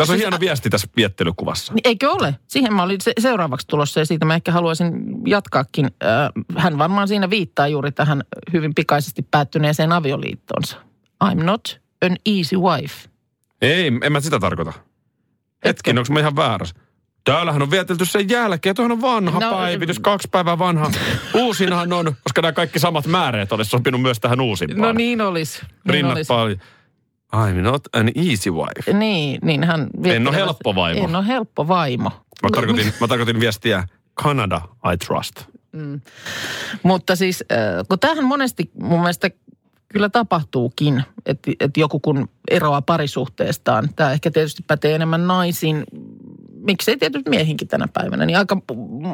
Tässä 0.00 0.12
on 0.12 0.18
hieno 0.18 0.40
viesti 0.40 0.70
tässä 0.70 0.88
viettelykuvassa. 0.96 1.72
niin 1.74 1.80
eikö 1.84 2.10
ole? 2.10 2.34
Siihen 2.46 2.74
mä 2.74 2.82
olin 2.82 3.00
se, 3.00 3.12
seuraavaksi 3.20 3.66
tulossa 3.66 4.00
ja 4.00 4.06
siitä 4.06 4.24
mä 4.24 4.34
ehkä 4.34 4.52
haluaisin 4.52 4.92
jatkaakin. 5.26 5.84
Äh, 5.86 6.30
hän 6.56 6.78
varmaan 6.78 7.08
siinä 7.08 7.30
viittaa 7.30 7.68
juuri 7.68 7.92
tähän 7.92 8.22
hyvin 8.52 8.74
pikaisesti 8.74 9.22
päättyneeseen 9.30 9.92
avioliittoonsa. 9.92 10.76
I'm 11.24 11.42
not 11.42 11.80
an 12.06 12.16
easy 12.26 12.56
wife. 12.56 13.08
Ei, 13.62 13.92
en 14.02 14.12
mä 14.12 14.20
sitä 14.20 14.38
tarkoita. 14.38 14.72
Hetken, 15.64 15.98
onko 15.98 16.12
mä 16.12 16.20
ihan 16.20 16.36
väärässä? 16.36 16.74
Täällähän 17.24 17.62
on 17.62 17.70
vietelty 17.70 18.04
sen 18.04 18.28
jälkeen. 18.28 18.74
Tuohan 18.76 18.92
on 18.92 19.00
vanha 19.00 19.40
No, 19.40 19.50
päivitys, 19.50 19.98
kaksi 19.98 20.28
päivää 20.30 20.58
vanha. 20.58 20.90
Uusinahan 21.34 21.92
on, 21.92 22.04
koska 22.24 22.42
nämä 22.42 22.52
kaikki 22.52 22.78
samat 22.78 23.06
määreet 23.06 23.52
olisi 23.52 23.70
sopinut 23.70 24.02
myös 24.02 24.20
tähän 24.20 24.40
uusimpaan. 24.40 24.80
No 24.80 24.92
niin 24.92 25.20
olisi. 25.20 25.60
Niin 25.62 25.92
Rinnat 25.94 26.16
olisi. 26.16 26.28
paljon. 26.28 26.58
I'm 27.36 27.62
not 27.62 27.82
an 27.92 28.08
easy 28.14 28.50
wife. 28.50 28.92
Niin, 28.92 29.38
niin 29.42 29.64
hän... 29.64 29.88
En 30.04 30.28
ole 30.28 30.36
helppo 30.36 30.74
vaimo. 30.74 31.04
En 31.04 31.16
ole 31.16 31.26
helppo 31.26 31.68
vaimo. 31.68 32.10
Mä 32.42 32.48
tarkoitin, 32.52 32.92
mä 33.00 33.08
tarkoitin 33.08 33.40
viestiä 33.40 33.86
Canada 34.22 34.60
I 34.92 34.96
trust. 35.06 35.42
Mutta 36.82 37.16
siis, 37.16 37.44
äh, 37.52 37.58
kun 37.88 37.98
tämähän 37.98 38.24
monesti 38.24 38.70
mun 38.82 39.00
mielestä 39.00 39.30
kyllä 39.88 40.08
tapahtuukin, 40.08 41.02
että, 41.26 41.50
että 41.60 41.80
joku 41.80 42.00
kun 42.00 42.28
eroaa 42.50 42.82
parisuhteestaan, 42.82 43.88
tämä 43.96 44.12
ehkä 44.12 44.30
tietysti 44.30 44.64
pätee 44.66 44.94
enemmän 44.94 45.26
naisiin, 45.26 45.84
miksei 46.52 46.96
tietysti 46.96 47.30
miehinkin 47.30 47.68
tänä 47.68 47.88
päivänä, 47.92 48.26
niin 48.26 48.38
aika 48.38 48.56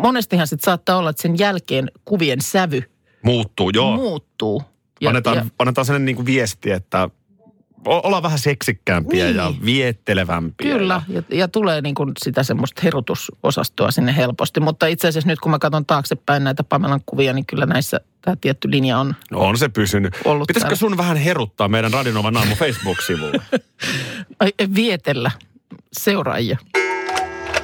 monestihan 0.03 0.47
sitten 0.47 0.65
saattaa 0.65 0.97
olla, 0.97 1.11
että 1.11 1.23
sen 1.23 1.39
jälkeen 1.39 1.91
kuvien 2.05 2.41
sävy 2.41 2.83
Muuttuu, 3.23 3.71
joo. 3.75 3.97
muuttuu. 3.97 4.63
annetaan, 5.07 5.37
ja, 5.37 5.47
annetaan 5.59 5.85
sellainen 5.85 6.05
niin 6.07 6.17
kuin 6.17 6.27
viesti, 6.27 6.71
että 6.71 7.11
o- 7.87 8.01
ollaan 8.07 8.23
vähän 8.23 8.39
seksikkäämpiä 8.39 9.25
Niin. 9.25 9.37
ja 9.37 9.53
viettelevämpiä. 9.65 10.73
Kyllä, 10.73 11.03
ja, 11.09 11.23
ja 11.31 11.49
tulee 11.49 11.81
niin 11.81 11.95
kuin 11.95 12.13
sitä 12.25 12.43
semmoista 12.43 12.81
herutusosastoa 12.85 13.91
sinne 13.91 14.17
helposti. 14.17 14.61
Mutta 14.61 14.87
itse 14.87 15.09
asiassa 15.09 15.29
nyt 15.29 15.41
kun 15.41 15.51
mä 15.51 15.59
katson 15.59 15.87
taaksepäin 15.87 16.45
näitä 16.45 16.65
Pamelan 16.65 17.01
kuvia, 17.07 17.33
niin 17.33 17.47
kyllä 17.47 17.67
näissä 17.67 18.01
tämä 18.23 18.37
tietty 18.41 18.71
linja 18.71 18.99
on 18.99 19.15
No 19.31 19.39
on 19.39 19.59
se 19.59 19.69
pysynyt. 19.69 20.15
Ollut 20.25 20.47
Pitäisikö 20.47 20.69
täällä. 20.69 20.77
sun 20.79 20.97
vähän 20.97 21.17
heruttaa 21.17 21.69
meidän 21.69 21.93
Radinovan 21.93 22.37
aamu 22.37 22.55
Facebook-sivulle? 22.55 23.41
Ai, 24.41 24.53
vietellä 24.75 25.31
seuraajia. 25.93 26.59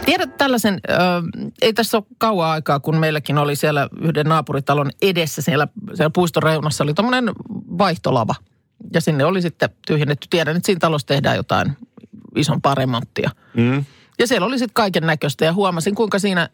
Tiedät 0.04 0.36
tällaisen, 0.36 0.80
ö, 0.90 0.94
ei 1.62 1.72
tässä 1.72 1.96
ole 1.96 2.04
kauan 2.18 2.48
aikaa, 2.50 2.80
kun 2.80 2.96
meilläkin 2.96 3.38
oli 3.38 3.56
siellä 3.56 3.88
yhden 4.00 4.26
naapuritalon 4.26 4.90
edessä, 5.02 5.42
siellä, 5.42 5.68
siellä 5.94 6.10
puiston 6.10 6.42
reunassa 6.42 6.84
oli 6.84 6.94
tuommoinen 6.94 7.30
vaihtolava. 7.78 8.34
Ja 8.94 9.00
sinne 9.00 9.24
oli 9.24 9.42
sitten 9.42 9.70
tyhjennetty. 9.86 10.26
Tiedän, 10.30 10.56
että 10.56 10.66
siinä 10.66 10.78
talossa 10.78 11.06
tehdään 11.06 11.36
jotain 11.36 11.76
isompaa 12.36 12.74
remonttia. 12.74 13.30
Mm. 13.54 13.84
Ja 14.18 14.26
siellä 14.26 14.46
oli 14.46 14.58
sitten 14.58 14.74
kaiken 14.74 15.06
näköistä 15.06 15.44
ja 15.44 15.52
huomasin, 15.52 15.94
kuinka 15.94 16.18
siinä 16.18 16.48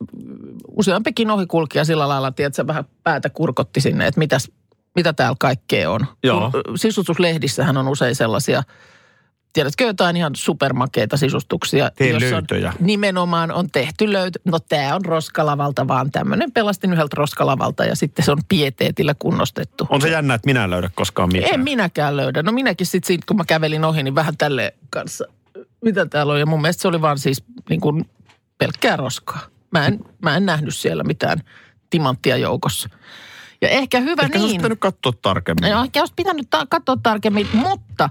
useampikin 0.76 1.30
ohikulkija 1.30 1.84
sillä 1.84 2.08
lailla, 2.08 2.32
tiedätkö, 2.32 2.66
vähän 2.66 2.84
päätä 3.04 3.30
kurkotti 3.30 3.80
sinne, 3.80 4.06
että 4.06 4.18
mitäs, 4.18 4.50
mitä 4.94 5.12
täällä 5.12 5.36
kaikkea 5.40 5.90
on. 5.90 6.06
Joo. 6.22 6.50
Kun 6.50 6.78
Sisustuslehdissähän 6.78 7.76
on 7.76 7.88
usein 7.88 8.14
sellaisia, 8.14 8.62
tiedätkö 9.58 9.84
jotain 9.84 10.16
ihan 10.16 10.36
supermakeita 10.36 11.16
sisustuksia. 11.16 11.90
Tee 11.90 12.08
jossa 12.08 12.26
on 12.26 12.32
löytöjä. 12.32 12.72
Nimenomaan 12.80 13.52
on 13.52 13.70
tehty 13.70 14.12
löytö. 14.12 14.38
No 14.44 14.58
tämä 14.58 14.94
on 14.94 15.04
roskalavalta 15.04 15.88
vaan 15.88 16.10
tämmöinen. 16.10 16.52
Pelastin 16.52 16.92
yhdeltä 16.92 17.14
roskalavalta 17.16 17.84
ja 17.84 17.96
sitten 17.96 18.24
se 18.24 18.32
on 18.32 18.38
pieteetillä 18.48 19.14
kunnostettu. 19.18 19.86
On 19.90 20.00
se 20.00 20.08
jännä, 20.08 20.34
että 20.34 20.46
minä 20.46 20.64
en 20.64 20.70
löydä 20.70 20.90
koskaan 20.94 21.28
mitään. 21.32 21.54
En 21.54 21.60
minäkään 21.60 22.16
löydä. 22.16 22.42
No 22.42 22.52
minäkin 22.52 22.86
sitten 22.86 23.18
kun 23.26 23.36
mä 23.36 23.44
kävelin 23.44 23.84
ohi, 23.84 24.02
niin 24.02 24.14
vähän 24.14 24.36
tälle 24.36 24.74
kanssa, 24.90 25.24
mitä 25.84 26.06
täällä 26.06 26.32
on. 26.32 26.40
Ja 26.40 26.46
mun 26.46 26.60
mielestä 26.60 26.82
se 26.82 26.88
oli 26.88 27.00
vaan 27.00 27.18
siis 27.18 27.44
niin 27.68 27.80
kuin 27.80 28.10
pelkkää 28.58 28.96
roskaa. 28.96 29.40
Mä 29.70 29.86
en, 29.86 30.00
mä 30.22 30.36
en 30.36 30.46
nähnyt 30.46 30.76
siellä 30.76 31.04
mitään 31.04 31.38
timanttia 31.90 32.36
joukossa. 32.36 32.88
Ja 33.60 33.68
ehkä 33.68 34.00
hyvä 34.00 34.22
Ehkä 34.22 34.38
se 34.38 34.42
olisi 34.42 34.54
niin. 34.54 34.60
pitänyt 34.60 34.80
katsoa 34.80 35.12
tarkemmin. 35.22 35.72
No, 35.72 35.84
ehkä 35.84 36.00
olisi 36.00 36.14
pitänyt 36.16 36.46
ta- 36.50 36.66
katsoa 36.70 36.96
tarkemmin, 37.02 37.48
mutta 37.52 38.10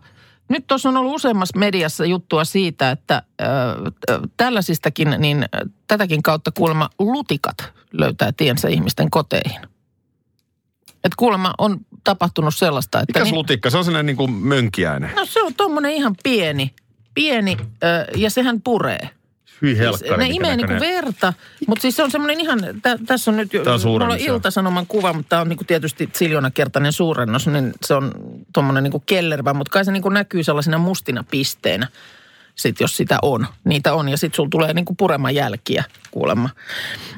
nyt 0.49 0.67
tuossa 0.67 0.89
on 0.89 0.97
ollut 0.97 1.15
useammassa 1.15 1.59
mediassa 1.59 2.05
juttua 2.05 2.45
siitä, 2.45 2.91
että 2.91 3.23
ö, 3.41 3.45
tällaisistakin, 4.37 5.15
niin 5.17 5.45
tätäkin 5.87 6.23
kautta 6.23 6.51
kuulemma 6.51 6.89
lutikat 6.99 7.57
löytää 7.91 8.31
tiensä 8.31 8.67
ihmisten 8.67 9.09
koteihin. 9.09 9.61
Et 11.03 11.15
kuulemma 11.17 11.53
on 11.57 11.79
tapahtunut 12.03 12.55
sellaista, 12.55 12.99
että... 12.99 13.19
Mikäs 13.19 13.23
niin- 13.31 13.35
lutikka? 13.35 13.69
Se 13.69 13.77
on 13.77 13.85
sellainen 13.85 14.05
niin 14.05 14.17
kuin 14.17 14.31
mönkiäinen. 14.31 15.11
No 15.15 15.25
se 15.25 15.41
on 15.41 15.53
tuommoinen 15.53 15.91
ihan 15.91 16.15
pieni, 16.23 16.73
pieni 17.13 17.57
ö, 17.83 18.07
ja 18.15 18.29
sehän 18.29 18.61
puree. 18.61 19.09
Hyi 19.61 19.75
Siis 19.75 19.79
helkkari. 19.79 20.23
ne 20.23 20.29
minkä 20.29 20.35
imee 20.35 20.57
niinku 20.57 20.79
verta, 20.79 21.33
mutta 21.67 21.81
siis 21.81 21.95
se 21.95 22.03
on 22.03 22.11
semmoinen 22.11 22.39
ihan, 22.39 22.59
tä, 22.81 22.97
tässä 23.05 23.31
on 23.31 23.37
nyt 23.37 23.53
jo, 23.53 23.61
on 23.61 23.79
mulla 23.83 24.05
on 24.05 24.19
iltasanoman 24.19 24.87
kuva, 24.87 25.13
mutta 25.13 25.29
tämä 25.29 25.41
on 25.41 25.49
niinku 25.49 25.63
tietysti 25.63 26.09
siljonakertainen 26.13 26.93
suurennos, 26.93 27.47
niin 27.47 27.73
se 27.85 27.93
on 27.93 28.11
tuommoinen 28.53 28.83
niinku 28.83 29.03
kellervä, 29.05 29.53
mutta 29.53 29.71
kai 29.71 29.85
se 29.85 29.91
niinku 29.91 30.09
näkyy 30.09 30.43
sellaisina 30.43 30.77
mustina 30.77 31.23
pisteinä, 31.31 31.87
sit 32.55 32.79
jos 32.79 32.97
sitä 32.97 33.19
on. 33.21 33.47
Niitä 33.63 33.93
on 33.93 34.09
ja 34.09 34.17
sitten 34.17 34.35
sulla 34.35 34.49
tulee 34.49 34.73
niinku 34.73 34.95
pureman 34.95 35.35
jälkiä 35.35 35.83
kuulemma. 36.11 36.49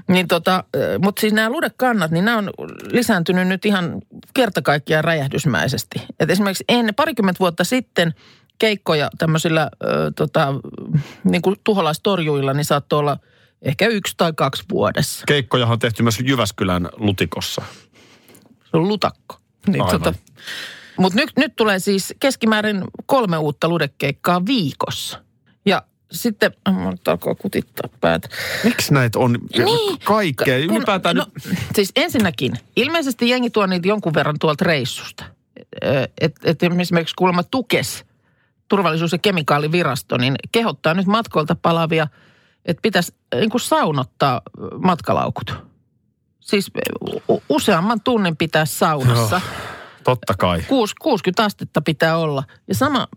Niin 0.08 0.28
tota, 0.28 0.64
mutta 1.00 1.22
siis 1.22 1.34
nämä 1.34 1.50
ludekannat, 1.50 2.12
niin 2.12 2.26
nämä 2.26 2.38
on 2.38 2.52
lisääntynyt 2.92 3.48
nyt 3.48 3.66
ihan 3.66 4.02
kerta 4.34 4.62
kaikkiaan 4.62 5.04
räjähdysmäisesti. 5.04 6.02
Et 6.20 6.30
esimerkiksi 6.30 6.64
ennen 6.70 6.96
parikymmentä 6.96 7.40
vuotta 7.40 7.64
sitten 7.64 8.14
keikkoja 8.60 9.10
tämmöisillä 9.18 9.70
ö, 9.84 9.88
tota, 10.16 10.48
niin 11.24 11.42
kuin 11.42 11.56
tuholaistorjuilla, 11.64 12.54
niin 12.54 12.66
saattoi 12.66 13.00
olla 13.00 13.18
ehkä 13.62 13.88
yksi 13.88 14.14
tai 14.18 14.34
kaksi 14.36 14.64
vuodessa. 14.72 15.24
Keikkojahan 15.28 15.74
on 15.74 15.80
tehty 15.80 16.04
myös 16.04 16.20
Jyväskylän 16.24 16.90
lutikossa. 16.98 17.62
Se 18.72 18.78
on 18.78 18.88
lutakko. 18.88 19.36
Niin, 19.68 19.82
Aivan. 19.82 20.02
tota, 20.02 20.20
mutta 20.98 21.20
nyt, 21.20 21.32
nyt 21.38 21.56
tulee 21.56 21.80
siis 21.80 22.14
keskimäärin 22.20 22.84
kolme 23.06 23.38
uutta 23.38 23.70
ludekeikkaa 23.70 24.46
viikossa. 24.46 25.20
Ja 25.66 25.82
sitten, 26.12 26.52
äh, 26.68 26.76
mä 26.76 26.92
nyt 26.92 27.08
alkoi 27.08 27.36
kutittaa 27.36 27.90
päätä. 28.02 28.30
Miksi 28.64 28.94
näitä 28.94 29.20
on 29.20 29.38
Niin. 29.58 30.00
kaikkea? 30.04 30.68
Kun- 30.68 30.76
Ylipäätään 30.76 31.16
no, 31.16 31.26
nyt... 31.46 31.58
Siis 31.76 31.92
ensinnäkin, 31.96 32.54
ilmeisesti 32.76 33.30
jengi 33.30 33.50
tuo 33.50 33.66
niitä 33.66 33.88
jonkun 33.88 34.14
verran 34.14 34.40
tuolta 34.40 34.66
reissusta. 34.66 35.24
Että 36.22 36.42
et 36.44 36.64
esimerkiksi 36.80 37.16
kuulemma 37.18 37.44
Tukes, 37.44 38.06
turvallisuus- 38.70 39.12
ja 39.12 39.18
kemikaalivirasto, 39.18 40.18
niin 40.18 40.36
kehottaa 40.52 40.94
nyt 40.94 41.06
matkoilta 41.06 41.56
palavia, 41.56 42.08
että 42.66 42.82
pitäisi 42.82 43.14
niin 43.36 43.50
kuin 43.50 43.62
saunottaa 43.62 44.42
ö, 44.46 44.78
matkalaukut. 44.78 45.54
Siis 46.40 46.72
u- 47.30 47.44
useamman 47.50 48.02
tunnin 48.02 48.38
pitää 48.38 48.66
saunassa. 48.66 49.42
Totta 50.04 50.34
kai. 50.38 50.62
Kuus- 50.62 50.96
60 51.02 51.44
astetta 51.44 51.82
pitää 51.82 52.18
olla. 52.18 52.44
Ja 52.68 52.76
sama, 52.76 53.08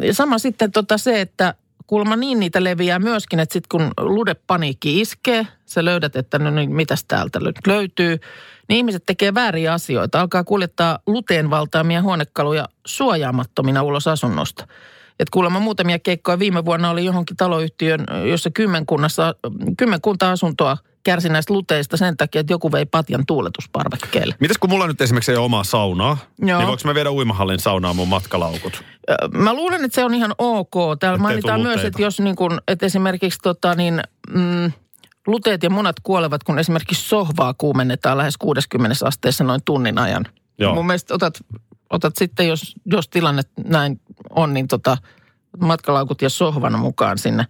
ja 0.00 0.14
sama 0.14 0.38
sitten 0.38 0.72
tota 0.72 0.98
se, 0.98 1.20
että 1.20 1.54
kuulemma 1.86 2.16
niin 2.16 2.40
niitä 2.40 2.64
leviää 2.64 2.98
myöskin, 2.98 3.40
että 3.40 3.52
sitten 3.52 3.68
kun 3.68 3.90
ludepaniikki 3.98 5.00
iskee, 5.00 5.46
sä 5.66 5.84
löydät, 5.84 6.16
että 6.16 6.38
no 6.38 6.50
niin, 6.50 6.74
mitäs 6.74 7.04
täältä 7.04 7.40
nyt 7.40 7.66
löytyy, 7.66 8.18
niin 8.68 8.76
ihmiset 8.76 9.02
tekee 9.06 9.34
vääriä 9.34 9.72
asioita. 9.72 10.20
Alkaa 10.20 10.44
kuljettaa 10.44 10.98
luteen 11.06 11.50
valtaamia 11.50 12.02
huonekaluja 12.02 12.68
suojaamattomina 12.86 13.82
ulos 13.82 14.08
asunnosta. 14.08 14.66
Et 15.20 15.30
kuulemma 15.30 15.60
muutamia 15.60 15.98
keikkoja 15.98 16.38
viime 16.38 16.64
vuonna 16.64 16.90
oli 16.90 17.04
johonkin 17.04 17.36
taloyhtiön, 17.36 18.06
jossa 18.30 18.50
kymmenkunnassa, 18.50 19.34
kymmenkunta 19.76 20.30
asuntoa 20.30 20.76
kärsi 21.04 21.28
näistä 21.28 21.54
luteista 21.54 21.96
sen 21.96 22.16
takia, 22.16 22.40
että 22.40 22.52
joku 22.52 22.72
vei 22.72 22.86
patjan 22.86 23.26
tuuletusparvekkeelle. 23.26 24.34
Mitäs 24.40 24.58
kun 24.58 24.70
mulla 24.70 24.86
nyt 24.86 25.00
esimerkiksi 25.00 25.32
ei 25.32 25.36
ole 25.36 25.44
omaa 25.44 25.64
saunaa, 25.64 26.16
Joo. 26.38 26.58
niin 26.58 26.66
voinko 26.66 26.82
mä 26.84 26.94
viedä 26.94 27.10
uimahallin 27.10 27.60
saunaan 27.60 27.96
mun 27.96 28.08
matkalaukut? 28.08 28.84
Mä 29.32 29.54
luulen, 29.54 29.84
että 29.84 29.94
se 29.94 30.04
on 30.04 30.14
ihan 30.14 30.34
ok. 30.38 30.74
Täällä 30.74 31.16
Ettei 31.16 31.22
mainitaan 31.22 31.60
myös, 31.60 31.84
että 31.84 32.02
jos 32.02 32.20
niin 32.20 32.36
kuin, 32.36 32.60
että 32.68 32.86
esimerkiksi 32.86 33.38
tota 33.42 33.74
niin, 33.74 34.02
mm, 34.30 34.72
luteet 35.26 35.62
ja 35.62 35.70
munat 35.70 35.96
kuolevat, 36.02 36.44
kun 36.44 36.58
esimerkiksi 36.58 37.08
sohvaa 37.08 37.54
kuumennetaan 37.58 38.18
lähes 38.18 38.36
60 38.36 39.06
asteessa 39.06 39.44
noin 39.44 39.60
tunnin 39.64 39.98
ajan. 39.98 40.26
Joo. 40.58 40.74
Mun 40.74 40.86
mielestä 40.86 41.14
otat, 41.14 41.34
otat 41.90 42.16
sitten, 42.16 42.48
jos, 42.48 42.74
jos 42.86 43.08
tilanne 43.08 43.42
näin 43.64 44.00
on, 44.30 44.54
niin 44.54 44.68
tota, 44.68 44.96
matkalaukut 45.60 46.22
ja 46.22 46.30
sohvan 46.30 46.78
mukaan 46.78 47.18
sinne. 47.18 47.46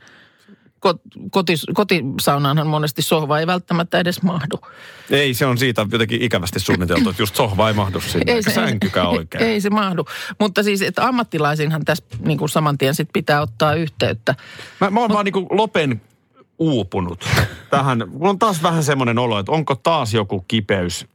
Kot, 0.81 1.01
kotis, 1.31 1.67
kotisaunaanhan 1.75 2.67
monesti 2.67 3.03
sohva 3.03 3.39
ei 3.39 3.47
välttämättä 3.47 3.99
edes 3.99 4.23
mahdu. 4.23 4.61
Ei, 5.11 5.35
se 5.35 5.47
on 5.47 5.59
siitä 5.59 5.87
jotenkin 5.93 6.23
ikävästi 6.23 6.61
suunniteltu, 6.61 7.11
että 7.11 7.23
just 7.23 7.37
sohva 7.37 7.69
ei 7.69 7.75
mahdu 7.75 8.01
sinne, 8.01 8.33
eikä 8.33 8.51
sänkykään 8.51 9.09
oikein. 9.09 9.45
Ei, 9.45 9.51
ei 9.51 9.61
se 9.61 9.71
mahdu. 9.71 10.05
Mutta 10.41 10.63
siis, 10.63 10.83
että 10.83 11.07
ammattilaisinhan 11.07 11.85
tässä 11.85 12.05
niin 12.19 12.39
kuin 12.39 12.49
saman 12.49 12.79
tien 12.79 12.95
sit 12.95 13.09
pitää 13.13 13.41
ottaa 13.41 13.75
yhteyttä. 13.75 14.35
Mä, 14.81 14.91
mä 14.91 15.01
oon 15.01 15.13
vaan 15.13 15.25
niinku 15.25 15.47
lopen 15.51 16.01
uupunut 16.59 17.25
tähän. 17.71 18.03
Mulla 18.11 18.31
on 18.31 18.38
taas 18.38 18.62
vähän 18.62 18.85
semmoinen 18.85 19.19
olo, 19.19 19.38
että 19.38 19.53
onko 19.53 19.75
taas 19.75 20.14
joku 20.14 20.45
kipeys 20.49 21.07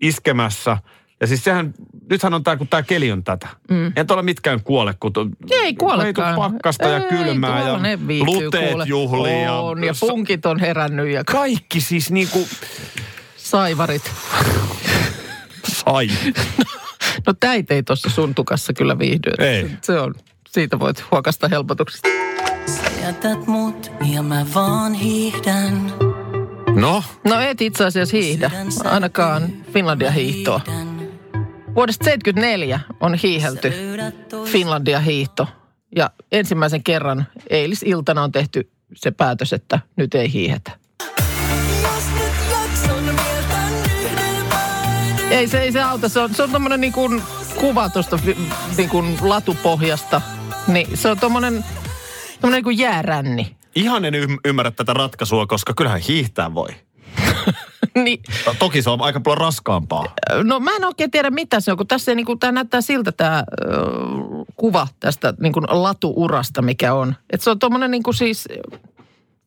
iskemässä. 0.00 0.76
Ja 1.20 1.26
siis 1.26 1.44
sehän, 1.44 1.74
nythän 2.10 2.34
on 2.34 2.44
tää, 2.44 2.56
kun 2.56 2.68
tää 2.68 2.82
keli 2.82 3.12
on 3.12 3.24
tätä. 3.24 3.48
Mm. 3.70 3.92
Ei 3.96 4.04
tuolla 4.04 4.22
mitkään 4.22 4.62
kuole, 4.62 4.94
kun 5.00 5.12
to, 5.12 5.26
Ei 5.50 5.74
kuolekaan. 5.74 6.28
Ei 6.30 6.34
tule 6.36 6.48
pakkasta 6.50 6.88
ja 6.88 6.96
Ei, 6.98 7.08
kylmää 7.08 7.58
ja 7.58 7.64
tuolla 7.64 7.78
ne 7.82 8.06
viihtyy, 8.06 8.44
luteet 8.44 8.70
kuule. 8.70 8.84
juhlii. 8.86 9.42
Ja, 9.42 9.54
On, 9.54 9.84
ja 9.84 9.92
punkit 10.00 10.46
on 10.46 10.60
herännyt 10.60 11.08
ja 11.08 11.24
ka- 11.24 11.32
kaikki 11.32 11.80
siis 11.80 12.10
niinku 12.10 12.48
saivarit. 13.36 14.12
sai. 15.64 16.08
No 17.26 17.34
täitä 17.40 17.74
ei 17.74 17.82
tuossa 17.82 18.10
sun 18.10 18.34
tukassa 18.34 18.72
kyllä 18.72 18.98
viihdy. 18.98 19.30
Ei. 19.38 19.70
Se, 19.82 20.00
on, 20.00 20.14
siitä 20.50 20.78
voit 20.78 21.04
huokasta 21.10 21.48
helpotuksesta. 21.48 22.08
Jätät 23.02 23.46
mut 23.46 23.61
ja 24.04 24.22
mä 24.22 24.46
vaan 24.54 24.94
hiihdän. 24.94 25.92
No, 26.74 27.04
No 27.24 27.40
et 27.40 27.60
itse 27.60 27.84
asiassa 27.84 28.16
hiihdä, 28.16 28.50
ainakaan 28.84 29.52
Finlandia 29.72 30.10
hiihtoa. 30.10 30.60
Vuodesta 31.74 32.04
74 32.04 32.80
on 33.00 33.14
hiihelty 33.14 33.72
Finlandia 34.44 35.00
hiihto. 35.00 35.48
Ja 35.96 36.10
ensimmäisen 36.32 36.82
kerran 36.82 37.26
eilisiltana 37.50 38.22
on 38.22 38.32
tehty 38.32 38.70
se 38.94 39.10
päätös, 39.10 39.52
että 39.52 39.80
nyt 39.96 40.14
ei 40.14 40.32
hiihetä. 40.32 40.72
Ei 45.30 45.48
se, 45.48 45.60
ei 45.60 45.72
se 45.72 45.82
auta, 45.82 46.08
se 46.08 46.20
on, 46.20 46.34
se 46.34 46.42
on 46.42 46.50
tommonen 46.50 46.80
niin 46.80 46.92
kuin 46.92 47.22
kuva 47.60 47.88
tuosta 47.88 48.18
niin 48.76 48.88
kuin 48.88 49.18
latupohjasta. 49.20 50.20
Niin 50.66 50.96
se 50.96 51.08
on 51.08 51.18
tommonen, 51.18 51.64
tommonen 52.40 52.58
niin 52.58 52.64
kuin 52.64 52.78
jääränni. 52.78 53.56
Ihan 53.74 54.04
en 54.04 54.14
ym- 54.14 54.40
ymmärrä 54.44 54.70
tätä 54.70 54.92
ratkaisua, 54.92 55.46
koska 55.46 55.74
kyllähän 55.76 56.00
hiihtää 56.00 56.54
voi. 56.54 56.68
niin, 58.04 58.22
Toki 58.58 58.82
se 58.82 58.90
on 58.90 59.00
aika 59.00 59.20
paljon 59.20 59.38
raskaampaa. 59.38 60.14
no 60.42 60.60
mä 60.60 60.70
en 60.76 60.84
oikein 60.84 61.10
tiedä 61.10 61.30
mitä 61.30 61.60
se 61.60 61.70
on, 61.70 61.76
kun 61.76 61.86
tässä 61.86 62.14
niin 62.14 62.26
kuin, 62.26 62.38
tämä 62.38 62.52
näyttää 62.52 62.80
siltä 62.80 63.12
tämä 63.12 63.38
ö, 63.38 63.66
kuva 64.56 64.88
tästä 65.00 65.34
niin 65.40 65.52
kuin 65.52 65.64
latuurasta, 65.68 66.62
mikä 66.62 66.94
on. 66.94 67.14
Että 67.30 67.44
se 67.44 67.50
on 67.50 67.58
tommonen 67.58 67.90
niin 67.90 68.02
kuin 68.02 68.14
siis, 68.14 68.48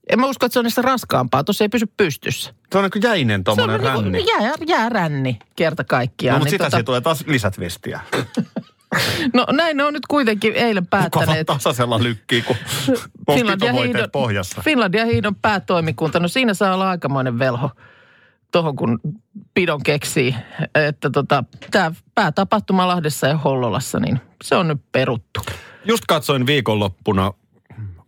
en 0.09 0.19
mä 0.19 0.27
usko, 0.27 0.45
että 0.45 0.53
se 0.53 0.59
on 0.59 0.63
niistä 0.63 0.81
raskaampaa, 0.81 1.43
tuossa 1.43 1.63
ei 1.63 1.69
pysy 1.69 1.85
pystyssä. 1.97 2.53
Se 2.71 2.77
on 2.77 2.83
niin 2.83 2.91
kuin 2.91 3.03
jäinen 3.03 3.43
tommonen 3.43 3.81
se 3.81 3.87
on 3.87 3.93
ränni. 3.93 4.11
Niin 4.11 4.25
kuin 4.25 4.43
jää, 4.43 4.53
jääränni 4.67 5.39
kerta 5.55 5.83
kaikkiaan. 5.83 6.33
No, 6.33 6.39
mutta 6.39 6.51
niin 6.51 6.65
sitä 6.65 6.69
tota... 6.69 6.83
tulee 6.83 7.01
taas 7.01 7.23
lisätvistiä. 7.27 7.99
no 9.33 9.45
näin 9.51 9.77
ne 9.77 9.83
on 9.83 9.93
nyt 9.93 10.05
kuitenkin 10.07 10.53
eilen 10.53 10.83
Mukava 10.83 11.09
päättäneet. 11.09 11.47
tasaisella 11.47 12.03
lykkii, 12.03 12.41
kun 12.41 12.55
on 13.27 13.39
pitovoiteet 13.51 14.11
pohjassa. 14.11 14.61
Finlandia 14.61 15.05
hiidon 15.05 15.35
päätoimikunta, 15.35 16.19
no 16.19 16.27
siinä 16.27 16.53
saa 16.53 16.73
olla 16.73 16.89
aikamoinen 16.89 17.39
velho 17.39 17.71
tuohon, 18.51 18.75
kun 18.75 18.99
pidon 19.53 19.83
keksii, 19.83 20.35
että 20.75 21.09
tota, 21.09 21.43
tämä 21.71 21.91
päätapahtuma 22.15 22.87
Lahdessa 22.87 23.27
ja 23.27 23.37
Hollolassa, 23.37 23.99
niin 23.99 24.19
se 24.43 24.55
on 24.55 24.67
nyt 24.67 24.81
peruttu. 24.91 25.39
Just 25.85 26.03
katsoin 26.07 26.45
viikonloppuna 26.45 27.33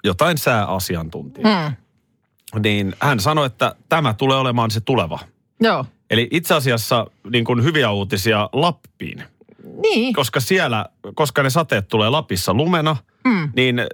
jotain 0.04 0.38
sääasiantuntijaa. 0.38 1.70
Hmm. 1.70 2.62
Niin 2.62 2.96
hän 3.02 3.20
sanoi, 3.20 3.46
että 3.46 3.76
tämä 3.90 4.14
tulee 4.14 4.38
olemaan 4.38 4.72
se 4.72 4.82
tuleva. 4.82 5.20
Joo. 5.60 5.86
Eli 6.10 6.28
itse 6.32 6.54
asiassa 6.54 7.08
niin 7.30 7.46
kuin 7.46 7.64
hyviä 7.64 7.92
uutisia 7.92 8.50
Lappiin. 8.54 9.24
Niin. 9.82 10.14
Koska 10.14 10.40
siellä, 10.40 10.86
koska 11.16 11.44
ne 11.44 11.50
sateet 11.50 11.88
tulee 11.88 12.10
Lapissa 12.10 12.54
lumena, 12.54 12.96
Mm. 13.24 13.50
niin 13.56 13.80
äh, 13.80 13.86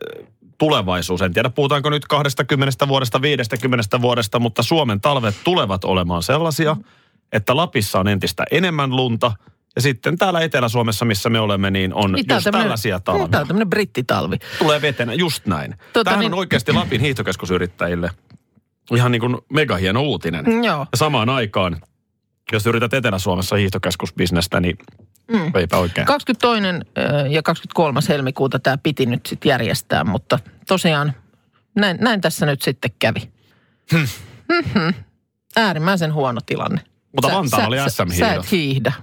tulevaisuus, 0.57 1.21
en 1.21 1.33
tiedä 1.33 1.49
puhutaanko 1.49 1.89
nyt 1.89 2.05
20 2.07 2.87
vuodesta, 2.87 3.21
50 3.21 4.01
vuodesta, 4.01 4.39
mutta 4.39 4.63
Suomen 4.63 5.01
talvet 5.01 5.35
tulevat 5.43 5.83
olemaan 5.85 6.23
sellaisia, 6.23 6.75
että 7.31 7.55
Lapissa 7.55 7.99
on 7.99 8.07
entistä 8.07 8.43
enemmän 8.51 8.95
lunta. 8.95 9.31
Ja 9.75 9.81
sitten 9.81 10.17
täällä 10.17 10.41
Etelä-Suomessa, 10.41 11.05
missä 11.05 11.29
me 11.29 11.39
olemme, 11.39 11.71
niin 11.71 11.93
on 11.93 12.11
Niin, 12.11 12.25
just 12.29 12.43
tämmönen- 12.43 12.63
tällaisia 12.63 12.95
Niin, 12.95 13.03
Tämä 13.03 13.17
talvia. 13.19 13.39
on 13.39 13.47
tämmöinen 13.47 13.69
brittitalvi. 13.69 14.37
Tulee 14.59 14.81
vetenä, 14.81 15.13
just 15.13 15.45
näin. 15.45 15.75
Tota 15.93 16.03
Tämähän 16.03 16.19
niin- 16.19 16.33
on 16.33 16.39
oikeasti 16.39 16.71
Lapin 16.73 17.01
hiihtokeskusyrittäjille 17.01 18.09
ihan 18.95 19.11
niin 19.11 19.19
kuin 19.19 19.37
megahieno 19.53 20.01
uutinen. 20.01 20.45
Mm, 20.45 20.63
Joo. 20.63 20.79
Ja 20.79 20.97
samaan 20.97 21.29
aikaan, 21.29 21.77
jos 22.51 22.65
yrität 22.65 22.93
Etelä-Suomessa 22.93 23.55
hiihtokeskusbisnestä, 23.55 24.59
niin 24.59 24.77
Mm. 25.31 25.51
eipä 25.55 25.77
oikein. 25.77 26.07
22. 26.07 26.63
ö, 26.97 27.27
ja 27.27 27.43
23. 27.43 27.99
helmikuuta 28.09 28.59
tämä 28.59 28.77
piti 28.77 29.05
nyt 29.05 29.25
sitten 29.25 29.49
järjestää, 29.49 30.03
mutta 30.03 30.39
tosiaan 30.67 31.13
näin, 31.75 31.97
näin 32.01 32.21
tässä 32.21 32.45
nyt 32.45 32.61
sitten 32.61 32.91
kävi. 32.99 33.31
Mhm. 33.91 34.89
Äärimmäisen 35.55 36.13
huono 36.13 36.41
tilanne. 36.45 36.81
Mutta 37.15 37.35
Vantaalla 37.37 37.67
oli 37.67 37.77
sä, 37.77 37.83
sä 37.89 37.89
SM-hiihdot. 38.05 38.45
et 38.45 38.51
hiihdä. 38.51 38.93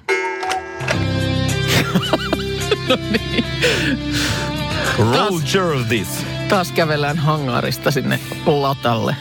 no 2.88 2.96
niin. 3.11 3.44
Roger 4.98 5.85
this. 5.88 6.26
Taas 6.48 6.72
kävellään 6.72 7.16
hangarista 7.18 7.90
sinne 7.90 8.20
latalle. 8.46 9.16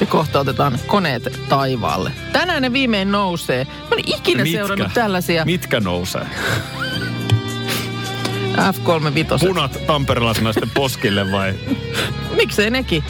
Ja 0.00 0.06
kohta 0.06 0.40
otetaan 0.40 0.78
koneet 0.86 1.40
taivaalle. 1.48 2.12
Tänään 2.32 2.62
ne 2.62 2.72
viimein 2.72 3.12
nousee. 3.12 3.64
Mä 3.64 3.96
en 3.96 4.02
ikinä 4.06 4.44
seurannut 4.44 4.94
tällaisia 4.94 5.44
Mitkä 5.44 5.80
nousee? 5.80 6.26
F35. 8.56 9.46
Punat 9.46 9.86
tamperelaisnaisten 9.86 10.70
poskille 10.70 11.32
vai? 11.32 11.54
Miksei 12.36 12.70
nekin? 12.70 13.04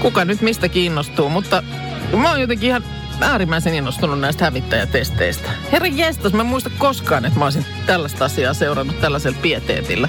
Kuka 0.00 0.24
nyt 0.24 0.40
mistä 0.40 0.68
kiinnostuu, 0.68 1.28
mutta 1.28 1.62
mä 2.16 2.30
oon 2.30 2.40
jotenkin 2.40 2.68
ihan 2.68 2.84
äärimmäisen 3.20 3.74
innostunut 3.74 4.20
näistä 4.20 4.44
hävittäjätesteistä. 4.44 5.50
Herra 5.72 5.88
jestas, 5.88 6.32
mä 6.32 6.42
en 6.42 6.48
muista 6.48 6.70
koskaan, 6.78 7.24
että 7.24 7.38
mä 7.38 7.44
olisin 7.44 7.66
tällaista 7.86 8.24
asiaa 8.24 8.54
seurannut 8.54 9.00
tällaisella 9.00 9.38
pieteetillä. 9.42 10.08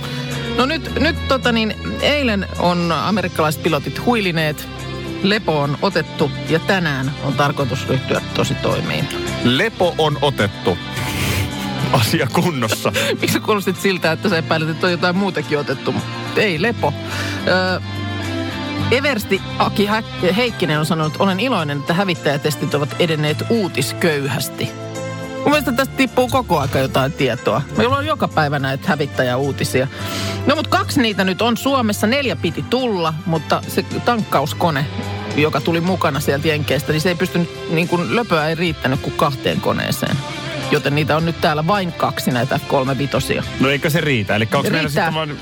No 0.57 0.65
nyt, 0.65 0.99
nyt 0.99 1.27
tota 1.27 1.51
niin, 1.51 1.75
eilen 2.01 2.47
on 2.59 2.91
amerikkalaiset 2.91 3.63
pilotit 3.63 4.05
huilineet, 4.05 4.67
lepo 5.29 5.61
on 5.61 5.77
otettu 5.81 6.31
ja 6.49 6.59
tänään 6.59 7.11
on 7.23 7.33
tarkoitus 7.33 7.87
ryhtyä 7.87 8.21
tosi 8.33 8.55
toimiin. 8.55 9.07
Lepo 9.43 9.95
on 9.97 10.17
otettu. 10.21 10.77
Asia 11.93 12.27
kunnossa. 12.33 12.91
Miksi 13.21 13.39
kuulostit 13.39 13.79
siltä, 13.79 14.11
että 14.11 14.29
sä 14.29 14.37
epäilet, 14.37 14.69
että 14.69 14.85
on 14.87 14.91
jotain 14.91 15.15
muutakin 15.15 15.59
otettu? 15.59 15.95
Ei, 16.35 16.61
lepo. 16.61 16.93
Öö, 17.47 17.79
Eversti 18.91 19.41
Aki 19.59 19.89
Heikkinen 20.35 20.79
on 20.79 20.85
sanonut, 20.85 21.13
että 21.13 21.23
olen 21.23 21.39
iloinen, 21.39 21.77
että 21.77 21.93
hävittäjätestit 21.93 22.73
ovat 22.73 22.95
edenneet 22.99 23.43
uutisköyhästi. 23.49 24.71
Mun 25.35 25.51
mielestä 25.51 25.71
tästä 25.71 25.95
tippuu 25.95 26.27
koko 26.27 26.59
aika 26.59 26.79
jotain 26.79 27.13
tietoa. 27.13 27.61
Meillä 27.77 27.97
on 27.97 28.05
joka 28.05 28.27
päivä 28.27 28.59
näitä 28.59 28.87
hävittäjäuutisia. 28.87 29.87
No 30.45 30.55
mutta 30.55 30.69
kaksi 30.69 31.01
niitä 31.01 31.23
nyt 31.23 31.41
on 31.41 31.57
Suomessa. 31.57 32.07
Neljä 32.07 32.35
piti 32.35 32.65
tulla, 32.69 33.13
mutta 33.25 33.61
se 33.67 33.85
tankkauskone, 34.05 34.85
joka 35.35 35.61
tuli 35.61 35.81
mukana 35.81 36.19
sieltä 36.19 36.47
Jenkeistä, 36.47 36.91
niin 36.91 37.01
se 37.01 37.09
ei 37.09 37.15
pystynyt, 37.15 37.49
niin 37.69 37.87
kuin 37.87 38.15
löpöä 38.15 38.47
ei 38.47 38.55
riittänyt 38.55 38.99
kuin 38.99 39.13
kahteen 39.17 39.61
koneeseen. 39.61 40.17
Joten 40.71 40.95
niitä 40.95 41.17
on 41.17 41.25
nyt 41.25 41.41
täällä 41.41 41.67
vain 41.67 41.91
kaksi 41.91 42.31
näitä 42.31 42.59
kolme 42.67 42.97
vitosia. 42.97 43.43
No 43.59 43.69
eikö 43.69 43.89
se 43.89 44.01
riitä? 44.01 44.35
Eli 44.35 44.47
onko 44.53 44.69
meillä 44.69 44.89
sitten 44.89 45.13
vaan... 45.13 45.37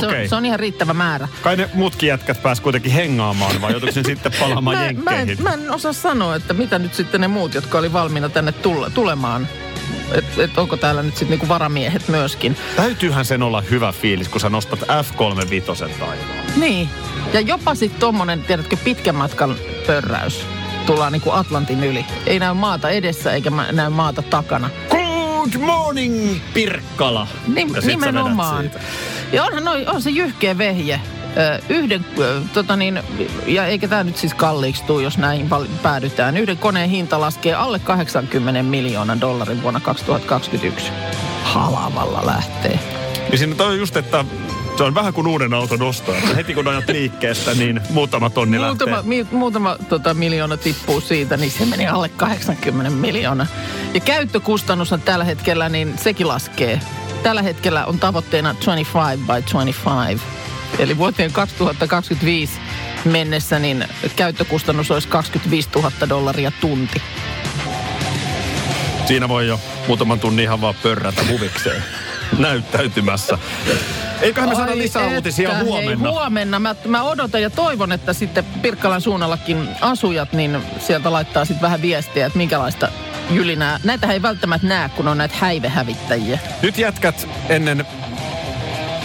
Se, 0.00 0.06
Okei. 0.06 0.22
on, 0.22 0.28
se 0.28 0.34
on 0.34 0.46
ihan 0.46 0.60
riittävä 0.60 0.94
määrä. 0.94 1.28
Kai 1.42 1.56
ne 1.56 1.70
muutkin 1.74 2.06
jätkät 2.06 2.42
pääs 2.42 2.60
kuitenkin 2.60 2.92
hengaamaan, 2.92 3.60
vai 3.60 3.72
joutuiko 3.72 4.00
ne 4.00 4.02
sitten 4.14 4.32
palaamaan 4.40 4.76
Mä, 4.76 4.82
mä, 4.82 4.86
jenkkeihin? 4.86 5.30
en, 5.30 5.42
mä 5.42 5.52
en 5.52 5.70
osaa 5.70 5.92
sanoa, 5.92 6.36
että 6.36 6.54
mitä 6.54 6.78
nyt 6.78 6.94
sitten 6.94 7.20
ne 7.20 7.28
muut, 7.28 7.54
jotka 7.54 7.78
oli 7.78 7.92
valmiina 7.92 8.28
tänne 8.28 8.52
tulla, 8.52 8.90
tulemaan. 8.90 9.48
Että 10.12 10.42
et 10.44 10.58
onko 10.58 10.76
täällä 10.76 11.02
nyt 11.02 11.14
sitten 11.16 11.30
niinku 11.30 11.48
varamiehet 11.48 12.08
myöskin. 12.08 12.56
Täytyyhän 12.76 13.24
sen 13.24 13.42
olla 13.42 13.60
hyvä 13.60 13.92
fiilis, 13.92 14.28
kun 14.28 14.40
sä 14.40 14.48
nostat 14.48 14.80
F35 14.80 15.88
taivaan. 15.98 16.18
Niin. 16.56 16.88
Ja 17.32 17.40
jopa 17.40 17.74
sitten 17.74 18.00
tommonen, 18.00 18.42
tiedätkö, 18.44 18.76
pitkän 18.84 19.14
matkan 19.14 19.56
pörräys. 19.86 20.46
Tullaan 20.86 21.12
niinku 21.12 21.30
Atlantin 21.30 21.84
yli. 21.84 22.04
Ei 22.26 22.38
näy 22.38 22.54
maata 22.54 22.90
edessä 22.90 23.32
eikä 23.32 23.50
mä- 23.50 23.72
näy 23.72 23.88
maata 23.90 24.22
takana. 24.22 24.70
Good 24.90 25.60
morning, 25.60 26.40
Pirkkala! 26.54 27.26
Nim, 27.54 27.68
Ja 27.74 27.80
nimenomaan. 27.80 28.70
Ja 29.32 29.44
onhan 29.44 29.64
noi, 29.64 29.86
on 29.86 30.02
se 30.02 30.10
jyhkeä 30.10 30.58
vehje. 30.58 31.00
Yhden, 31.68 32.06
tota 32.52 32.76
niin, 32.76 33.02
ja 33.46 33.66
eikä 33.66 33.88
tämä 33.88 34.04
nyt 34.04 34.16
siis 34.16 34.34
kalliiksi 34.34 34.84
tuu, 34.84 35.00
jos 35.00 35.18
näin 35.18 35.50
päädytään. 35.82 36.36
Yhden 36.36 36.56
koneen 36.58 36.90
hinta 36.90 37.20
laskee 37.20 37.54
alle 37.54 37.78
80 37.78 38.62
miljoonan 38.62 39.20
dollarin 39.20 39.62
vuonna 39.62 39.80
2021. 39.80 40.92
Halavalla 41.42 42.26
lähtee. 42.26 42.78
Niin 43.28 43.38
siinä 43.38 43.54
toi 43.54 43.78
just, 43.78 43.96
että 43.96 44.24
se 44.76 44.82
on 44.82 44.94
vähän 44.94 45.12
kuin 45.12 45.26
uuden 45.26 45.54
auton. 45.54 45.78
Että 46.08 46.34
heti 46.36 46.54
kun 46.54 46.68
ajat 46.68 46.88
liikkeestä, 46.88 47.54
niin 47.54 47.80
muutama 47.90 48.30
tonni 48.30 48.58
Muutama, 48.58 48.90
lähtee. 48.96 49.08
mi, 49.08 49.26
muutama 49.30 49.76
tota, 49.88 50.14
miljoona 50.14 50.56
tippuu 50.56 51.00
siitä, 51.00 51.36
niin 51.36 51.50
se 51.50 51.64
meni 51.66 51.86
alle 51.86 52.08
80 52.08 52.90
miljoonaa. 52.90 53.46
Ja 53.94 54.00
käyttökustannus 54.00 54.92
on 54.92 55.00
tällä 55.00 55.24
hetkellä, 55.24 55.68
niin 55.68 55.98
sekin 55.98 56.28
laskee. 56.28 56.80
Tällä 57.22 57.42
hetkellä 57.42 57.86
on 57.86 57.98
tavoitteena 57.98 58.54
25 58.54 59.22
by 59.26 59.42
25. 59.52 60.22
Eli 60.78 60.98
vuoteen 60.98 61.32
2025 61.32 62.52
mennessä 63.04 63.58
niin 63.58 63.84
käyttökustannus 64.16 64.90
olisi 64.90 65.08
25 65.08 65.68
000 65.74 65.90
dollaria 66.08 66.52
tunti. 66.60 67.02
Siinä 69.06 69.28
voi 69.28 69.48
jo 69.48 69.60
muutaman 69.88 70.20
tunnin 70.20 70.42
ihan 70.42 70.60
vaan 70.60 70.74
pörrätä 70.82 71.22
huvikseen 71.28 71.84
näyttäytymässä. 72.38 73.38
Eiköhän 74.20 74.48
me 74.50 74.54
saada 74.54 74.72
Ai 74.72 74.78
lisää 74.78 75.02
että, 75.02 75.14
uutisia 75.14 75.54
hei, 75.54 75.64
huomenna. 75.64 76.10
huomenna. 76.10 76.58
Mä, 76.58 76.74
mä 76.86 77.02
odotan 77.02 77.42
ja 77.42 77.50
toivon, 77.50 77.92
että 77.92 78.12
sitten 78.12 78.44
Pirkkalan 78.44 79.00
suunnallakin 79.00 79.68
asujat, 79.80 80.32
niin 80.32 80.58
sieltä 80.78 81.12
laittaa 81.12 81.44
sitten 81.44 81.62
vähän 81.62 81.82
viestiä, 81.82 82.26
että 82.26 82.38
minkälaista 82.38 82.88
jylinää. 83.30 83.80
Näitä 83.84 84.12
ei 84.12 84.22
välttämättä 84.22 84.66
näe, 84.66 84.88
kun 84.88 85.08
on 85.08 85.18
näitä 85.18 85.34
häivehävittäjiä. 85.38 86.38
Nyt 86.62 86.78
jätkät 86.78 87.28
ennen 87.48 87.86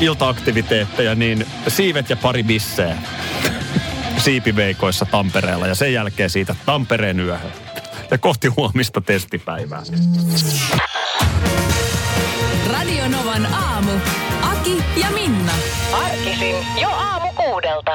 iltaaktiviteetteja, 0.01 1.15
niin 1.15 1.45
siivet 1.67 2.09
ja 2.09 2.15
pari 2.15 2.43
bisseä 2.43 2.97
siipiveikoissa 4.17 5.05
Tampereella 5.05 5.67
ja 5.67 5.75
sen 5.75 5.93
jälkeen 5.93 6.29
siitä 6.29 6.55
Tampereen 6.65 7.19
yöhön. 7.19 7.51
Ja 8.11 8.17
kohti 8.17 8.47
huomista 8.47 9.01
testipäivää. 9.01 9.83
Radio 12.71 13.07
Novan 13.07 13.45
aamu. 13.45 13.91
Aki 14.41 14.83
ja 15.01 15.11
Minna. 15.11 15.51
Arkisin 15.93 16.55
jo 16.81 16.89
aamu 16.89 17.33
kuudelta. 17.33 17.91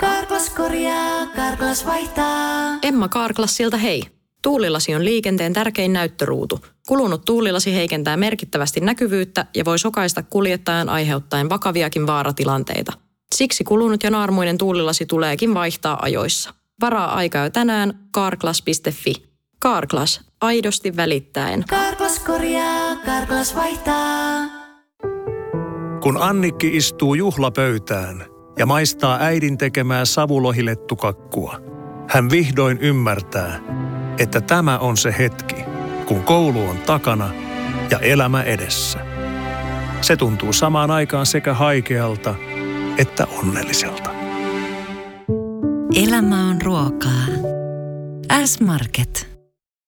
Karklas 0.00 0.50
korjaa, 0.50 1.26
Karklas 1.36 1.86
vaihtaa. 1.86 2.78
Emma 2.82 3.08
Karklas 3.08 3.56
siltä 3.56 3.76
hei. 3.76 4.19
Tuulilasi 4.42 4.94
on 4.94 5.04
liikenteen 5.04 5.52
tärkein 5.52 5.92
näyttöruutu. 5.92 6.60
Kulunut 6.88 7.24
tuulilasi 7.24 7.74
heikentää 7.74 8.16
merkittävästi 8.16 8.80
näkyvyyttä 8.80 9.46
ja 9.54 9.64
voi 9.64 9.78
sokaista 9.78 10.22
kuljettajan 10.22 10.88
aiheuttaen 10.88 11.48
vakaviakin 11.48 12.06
vaaratilanteita. 12.06 12.92
Siksi 13.34 13.64
kulunut 13.64 14.02
ja 14.02 14.10
naarmuinen 14.10 14.58
tuulilasi 14.58 15.06
tuleekin 15.06 15.54
vaihtaa 15.54 15.98
ajoissa. 16.02 16.54
Varaa 16.80 17.14
aikaa 17.14 17.44
jo 17.44 17.50
tänään 17.50 18.08
carglass.fi. 18.14 19.14
Carglass, 19.62 20.20
aidosti 20.40 20.96
välittäen. 20.96 21.64
Karklas 21.70 22.18
korjaa, 22.18 22.96
Karklas 22.96 23.56
vaihtaa. 23.56 24.60
Kun 26.02 26.22
Annikki 26.22 26.76
istuu 26.76 27.14
juhlapöytään 27.14 28.24
ja 28.58 28.66
maistaa 28.66 29.18
äidin 29.20 29.58
tekemää 29.58 30.04
savulohilettukakkua, 30.04 31.60
hän 32.08 32.30
vihdoin 32.30 32.78
ymmärtää, 32.78 33.60
että 34.20 34.40
tämä 34.40 34.78
on 34.78 34.96
se 34.96 35.14
hetki, 35.18 35.56
kun 36.06 36.22
koulu 36.22 36.68
on 36.68 36.78
takana 36.78 37.30
ja 37.90 37.98
elämä 37.98 38.42
edessä. 38.42 38.98
Se 40.00 40.16
tuntuu 40.16 40.52
samaan 40.52 40.90
aikaan 40.90 41.26
sekä 41.26 41.54
haikealta 41.54 42.34
että 42.98 43.26
onnelliselta. 43.26 44.10
Elämä 45.94 46.48
on 46.50 46.62
ruokaa. 46.62 47.26
S-Market. 48.44 49.39